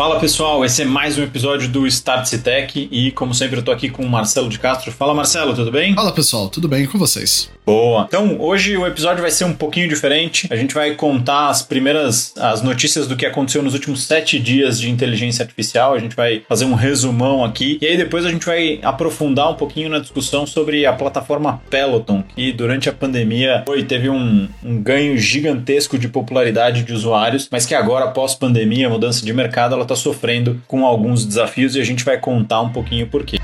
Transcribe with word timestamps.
Fala 0.00 0.18
pessoal, 0.18 0.64
esse 0.64 0.80
é 0.80 0.84
mais 0.86 1.18
um 1.18 1.22
episódio 1.22 1.68
do 1.68 1.86
Start 1.86 2.26
Tech 2.38 2.88
e 2.90 3.10
como 3.10 3.34
sempre 3.34 3.58
eu 3.58 3.62
tô 3.62 3.70
aqui 3.70 3.90
com 3.90 4.02
o 4.02 4.08
Marcelo 4.08 4.48
de 4.48 4.58
Castro. 4.58 4.90
Fala 4.90 5.12
Marcelo, 5.12 5.54
tudo 5.54 5.70
bem? 5.70 5.94
Fala 5.94 6.10
pessoal, 6.10 6.48
tudo 6.48 6.66
bem 6.66 6.86
com 6.86 6.98
vocês? 6.98 7.50
Boa. 7.66 8.06
Então, 8.08 8.40
hoje 8.40 8.78
o 8.78 8.86
episódio 8.86 9.20
vai 9.20 9.30
ser 9.30 9.44
um 9.44 9.52
pouquinho 9.52 9.86
diferente. 9.88 10.48
A 10.50 10.56
gente 10.56 10.72
vai 10.72 10.94
contar 10.94 11.50
as 11.50 11.60
primeiras 11.60 12.32
as 12.38 12.62
notícias 12.62 13.06
do 13.06 13.14
que 13.14 13.26
aconteceu 13.26 13.62
nos 13.62 13.74
últimos 13.74 14.02
sete 14.02 14.38
dias 14.38 14.80
de 14.80 14.90
inteligência 14.90 15.42
artificial. 15.42 15.92
A 15.92 15.98
gente 15.98 16.16
vai 16.16 16.42
fazer 16.48 16.64
um 16.64 16.72
resumão 16.72 17.44
aqui. 17.44 17.78
E 17.82 17.86
aí 17.86 17.98
depois 17.98 18.24
a 18.24 18.30
gente 18.30 18.46
vai 18.46 18.80
aprofundar 18.82 19.50
um 19.50 19.54
pouquinho 19.54 19.90
na 19.90 19.98
discussão 19.98 20.46
sobre 20.46 20.86
a 20.86 20.94
plataforma 20.94 21.60
Peloton, 21.68 22.24
que 22.34 22.50
durante 22.52 22.88
a 22.88 22.92
pandemia 22.92 23.62
foi, 23.66 23.84
teve 23.84 24.08
um, 24.08 24.48
um 24.64 24.82
ganho 24.82 25.18
gigantesco 25.18 25.98
de 25.98 26.08
popularidade 26.08 26.84
de 26.84 26.92
usuários, 26.94 27.48
mas 27.52 27.66
que 27.66 27.74
agora, 27.74 28.06
após 28.06 28.34
pandemia, 28.34 28.88
mudança 28.88 29.24
de 29.24 29.32
mercado, 29.34 29.74
ela 29.74 29.89
está 29.92 29.96
sofrendo 29.96 30.62
com 30.68 30.86
alguns 30.86 31.24
desafios 31.24 31.74
e 31.74 31.80
a 31.80 31.84
gente 31.84 32.04
vai 32.04 32.18
contar 32.18 32.60
um 32.60 32.70
pouquinho 32.70 33.08
por 33.08 33.24
quê. 33.24 33.38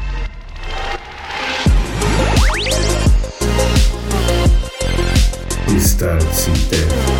Start. 5.76 7.15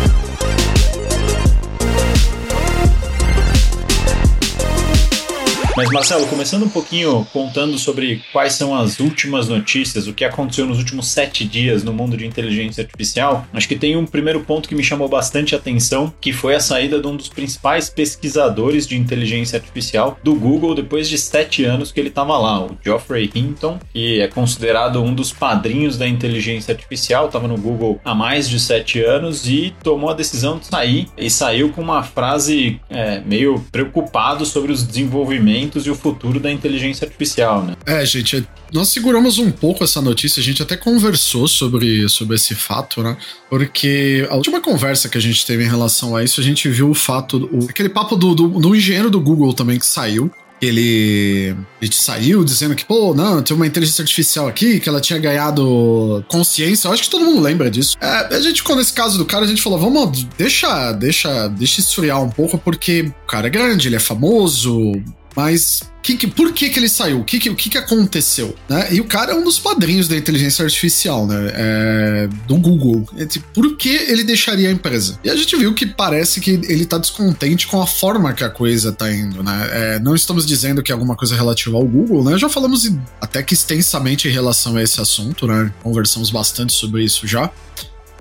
Mas, 5.77 5.91
Marcelo, 5.91 6.25
começando 6.25 6.63
um 6.63 6.69
pouquinho 6.69 7.23
contando 7.31 7.77
sobre 7.77 8.23
quais 8.33 8.53
são 8.53 8.73
as 8.73 8.99
últimas 8.99 9.47
notícias, 9.47 10.07
o 10.07 10.13
que 10.13 10.25
aconteceu 10.25 10.65
nos 10.65 10.79
últimos 10.79 11.05
sete 11.05 11.45
dias 11.45 11.83
no 11.83 11.93
mundo 11.93 12.17
de 12.17 12.25
inteligência 12.25 12.81
artificial, 12.81 13.45
acho 13.53 13.67
que 13.67 13.75
tem 13.75 13.95
um 13.95 14.03
primeiro 14.03 14.39
ponto 14.39 14.67
que 14.67 14.73
me 14.73 14.83
chamou 14.83 15.07
bastante 15.07 15.53
atenção, 15.55 16.11
que 16.19 16.33
foi 16.33 16.55
a 16.55 16.59
saída 16.59 16.99
de 16.99 17.05
um 17.05 17.15
dos 17.15 17.29
principais 17.29 17.91
pesquisadores 17.91 18.87
de 18.87 18.97
inteligência 18.97 19.55
artificial 19.55 20.17
do 20.23 20.33
Google 20.33 20.73
depois 20.73 21.07
de 21.07 21.15
sete 21.15 21.63
anos 21.63 21.91
que 21.91 21.99
ele 21.99 22.09
estava 22.09 22.35
lá, 22.39 22.65
o 22.65 22.75
Geoffrey 22.83 23.29
Hinton, 23.35 23.77
que 23.93 24.19
é 24.19 24.27
considerado 24.27 24.99
um 25.03 25.13
dos 25.13 25.31
padrinhos 25.31 25.95
da 25.95 26.07
inteligência 26.07 26.73
artificial, 26.73 27.27
estava 27.27 27.47
no 27.47 27.55
Google 27.55 28.01
há 28.03 28.15
mais 28.15 28.49
de 28.49 28.59
sete 28.59 28.99
anos 29.03 29.47
e 29.47 29.75
tomou 29.83 30.09
a 30.09 30.15
decisão 30.15 30.57
de 30.57 30.65
sair 30.65 31.07
e 31.15 31.29
saiu 31.29 31.69
com 31.69 31.83
uma 31.83 32.01
frase 32.01 32.81
é, 32.89 33.19
meio 33.19 33.63
preocupado 33.71 34.43
sobre 34.43 34.71
os 34.71 34.81
desenvolvimentos 34.81 35.66
e 35.75 35.89
o 35.89 35.95
futuro 35.95 36.39
da 36.39 36.51
inteligência 36.51 37.05
artificial, 37.05 37.63
né? 37.63 37.75
É, 37.85 38.05
gente, 38.05 38.47
nós 38.71 38.89
seguramos 38.89 39.39
um 39.39 39.51
pouco 39.51 39.83
essa 39.83 40.01
notícia, 40.01 40.39
a 40.39 40.43
gente 40.43 40.61
até 40.61 40.75
conversou 40.75 41.47
sobre, 41.47 42.07
sobre 42.09 42.35
esse 42.35 42.55
fato, 42.55 43.01
né? 43.01 43.17
Porque 43.49 44.27
a 44.29 44.35
última 44.35 44.61
conversa 44.61 45.09
que 45.09 45.17
a 45.17 45.21
gente 45.21 45.45
teve 45.45 45.63
em 45.63 45.67
relação 45.67 46.15
a 46.15 46.23
isso, 46.23 46.39
a 46.39 46.43
gente 46.43 46.69
viu 46.69 46.89
o 46.89 46.93
fato, 46.93 47.49
o, 47.51 47.69
aquele 47.69 47.89
papo 47.89 48.15
do, 48.15 48.33
do, 48.33 48.47
do 48.47 48.75
engenheiro 48.75 49.09
do 49.09 49.19
Google 49.19 49.53
também 49.53 49.79
que 49.79 49.85
saiu, 49.85 50.31
ele, 50.61 51.55
ele 51.81 51.93
saiu 51.93 52.43
dizendo 52.43 52.75
que, 52.75 52.83
pô, 52.83 53.13
não, 53.13 53.41
tem 53.41 53.55
uma 53.55 53.67
inteligência 53.67 54.01
artificial 54.01 54.47
aqui, 54.47 54.79
que 54.79 54.89
ela 54.89 54.99
tinha 54.99 55.19
ganhado 55.19 56.23
consciência. 56.27 56.87
Eu 56.87 56.93
acho 56.93 57.03
que 57.03 57.09
todo 57.09 57.23
mundo 57.23 57.41
lembra 57.41 57.69
disso. 57.69 57.97
É, 58.01 58.35
a 58.35 58.39
gente, 58.39 58.63
quando 58.63 58.81
esse 58.81 58.93
caso 58.93 59.17
do 59.17 59.25
cara, 59.25 59.45
a 59.45 59.47
gente 59.47 59.61
falou, 59.61 59.79
vamos, 59.79 60.25
deixa, 60.37 60.91
deixa, 60.93 61.47
deixa 61.49 61.79
esfriar 61.79 62.21
um 62.21 62.29
pouco, 62.29 62.57
porque 62.57 63.01
o 63.01 63.27
cara 63.27 63.47
é 63.47 63.49
grande, 63.49 63.87
ele 63.87 63.95
é 63.95 63.99
famoso, 63.99 64.93
mas 65.37 65.83
que, 66.01 66.17
que, 66.17 66.25
por 66.25 66.51
que, 66.51 66.67
que 66.67 66.79
ele 66.79 66.89
saiu? 66.89 67.19
O 67.19 67.23
que, 67.23 67.37
que, 67.37 67.47
o 67.47 67.55
que, 67.55 67.69
que 67.69 67.77
aconteceu? 67.77 68.55
Né? 68.67 68.87
E 68.91 68.99
o 68.99 69.05
cara 69.05 69.33
é 69.33 69.35
um 69.35 69.43
dos 69.43 69.59
padrinhos 69.59 70.07
da 70.07 70.17
inteligência 70.17 70.65
artificial, 70.65 71.27
né? 71.27 71.51
É, 71.53 72.29
do 72.47 72.57
Google. 72.57 73.07
É, 73.15 73.23
tipo, 73.23 73.45
por 73.53 73.77
que 73.77 73.89
ele 73.89 74.23
deixaria 74.23 74.67
a 74.67 74.71
empresa? 74.71 75.19
E 75.23 75.29
a 75.29 75.35
gente 75.35 75.55
viu 75.55 75.75
que 75.75 75.85
parece 75.85 76.41
que 76.41 76.49
ele 76.49 76.87
tá 76.87 76.97
descontente 76.97 77.67
com 77.67 77.79
a 77.79 77.85
forma 77.85 78.33
que 78.33 78.43
a 78.43 78.49
coisa 78.49 78.91
tá 78.91 79.13
indo, 79.13 79.43
né? 79.43 79.69
É, 79.71 79.99
não 79.99 80.15
estamos 80.15 80.43
dizendo 80.43 80.81
que 80.81 80.91
é 80.91 80.93
alguma 80.93 81.15
coisa 81.15 81.35
relativa 81.35 81.77
ao 81.77 81.85
Google, 81.85 82.23
né? 82.23 82.35
Já 82.35 82.49
falamos 82.49 82.91
até 83.21 83.43
que 83.43 83.53
extensamente 83.53 84.27
em 84.27 84.31
relação 84.31 84.75
a 84.75 84.81
esse 84.81 84.99
assunto, 84.99 85.45
né? 85.45 85.71
Conversamos 85.83 86.31
bastante 86.31 86.73
sobre 86.73 87.03
isso 87.03 87.27
já. 87.27 87.51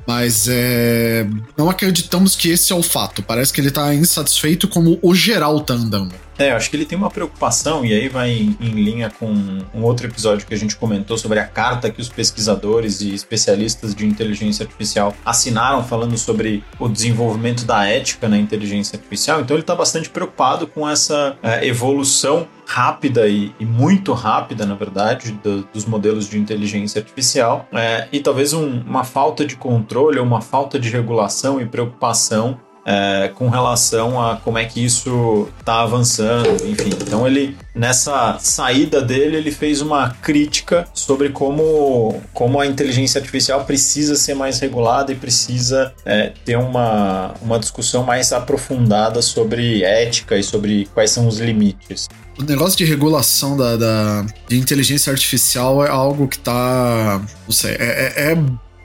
Mas 0.06 0.48
é, 0.48 1.26
não 1.56 1.70
acreditamos 1.70 2.36
que 2.36 2.50
esse 2.50 2.74
é 2.74 2.76
o 2.76 2.82
fato. 2.82 3.22
Parece 3.22 3.54
que 3.54 3.60
ele 3.60 3.70
tá 3.70 3.94
insatisfeito 3.94 4.68
como 4.68 4.98
o 5.00 5.14
geral 5.14 5.60
tá 5.60 5.72
andando. 5.72 6.25
É, 6.38 6.50
eu 6.50 6.56
acho 6.56 6.68
que 6.68 6.76
ele 6.76 6.84
tem 6.84 6.98
uma 6.98 7.10
preocupação, 7.10 7.84
e 7.84 7.92
aí 7.92 8.08
vai 8.08 8.30
em, 8.30 8.56
em, 8.60 8.70
linha 8.70 9.10
com 9.10 9.26
um 9.74 9.82
outro 9.82 10.06
episódio 10.06 10.46
que 10.46 10.54
a 10.54 10.56
gente 10.56 10.76
comentou 10.76 11.16
sobre 11.16 11.38
a 11.38 11.46
carta 11.46 11.90
que 11.90 12.00
os 12.00 12.08
pesquisadores 12.08 13.00
e 13.00 13.14
especialistas 13.14 13.94
de 13.94 14.06
inteligência 14.06 14.64
artificial 14.64 15.14
assinaram 15.24 15.82
falando 15.82 16.16
sobre 16.18 16.62
o 16.78 16.88
desenvolvimento 16.88 17.64
da 17.64 17.86
ética 17.86 18.28
na 18.28 18.38
inteligência 18.38 18.96
artificial. 18.96 19.40
Então 19.40 19.56
ele 19.56 19.62
está 19.62 19.74
bastante 19.74 20.10
preocupado 20.10 20.66
com 20.66 20.88
essa 20.88 21.36
é, 21.42 21.66
evolução 21.66 22.46
rápida 22.66 23.28
e, 23.28 23.54
e, 23.60 23.64
muito 23.64 24.12
rápida, 24.12 24.66
na 24.66 24.74
verdade, 24.74 25.32
do, 25.42 25.62
dos 25.72 25.84
modelos 25.84 26.28
de 26.28 26.38
inteligência 26.38 26.98
artificial 26.98 27.66
é, 27.72 28.08
e 28.12 28.20
talvez 28.20 28.52
um, 28.52 28.80
uma 28.80 29.04
falta 29.04 29.46
de 29.46 29.56
controle 29.56 30.18
uma 30.18 30.40
falta 30.40 30.78
de 30.78 30.90
regulação 30.90 31.60
e 31.60 31.66
preocupação 31.66 32.58
é, 32.86 33.32
com 33.34 33.48
relação 33.48 34.20
a 34.22 34.36
como 34.36 34.58
é 34.58 34.64
que 34.64 34.82
isso 34.82 35.48
está 35.58 35.82
avançando, 35.82 36.64
enfim. 36.64 36.90
Então 37.02 37.26
ele 37.26 37.56
nessa 37.74 38.38
saída 38.38 39.02
dele 39.02 39.36
ele 39.36 39.50
fez 39.50 39.80
uma 39.82 40.10
crítica 40.10 40.86
sobre 40.94 41.30
como, 41.30 42.22
como 42.32 42.60
a 42.60 42.66
inteligência 42.66 43.18
artificial 43.18 43.64
precisa 43.64 44.14
ser 44.14 44.34
mais 44.34 44.60
regulada 44.60 45.10
e 45.12 45.16
precisa 45.16 45.92
é, 46.04 46.32
ter 46.44 46.56
uma, 46.56 47.34
uma 47.42 47.58
discussão 47.58 48.04
mais 48.04 48.32
aprofundada 48.32 49.20
sobre 49.20 49.82
ética 49.82 50.36
e 50.38 50.42
sobre 50.44 50.88
quais 50.94 51.10
são 51.10 51.26
os 51.26 51.40
limites. 51.40 52.06
O 52.38 52.44
negócio 52.44 52.76
de 52.76 52.84
regulação 52.84 53.56
da, 53.56 53.76
da 53.76 54.26
de 54.46 54.58
inteligência 54.58 55.10
artificial 55.10 55.84
é 55.84 55.88
algo 55.88 56.28
que 56.28 56.38
tá. 56.38 57.20
Não 57.46 57.52
sei, 57.52 57.72
é, 57.72 58.30
é, 58.30 58.38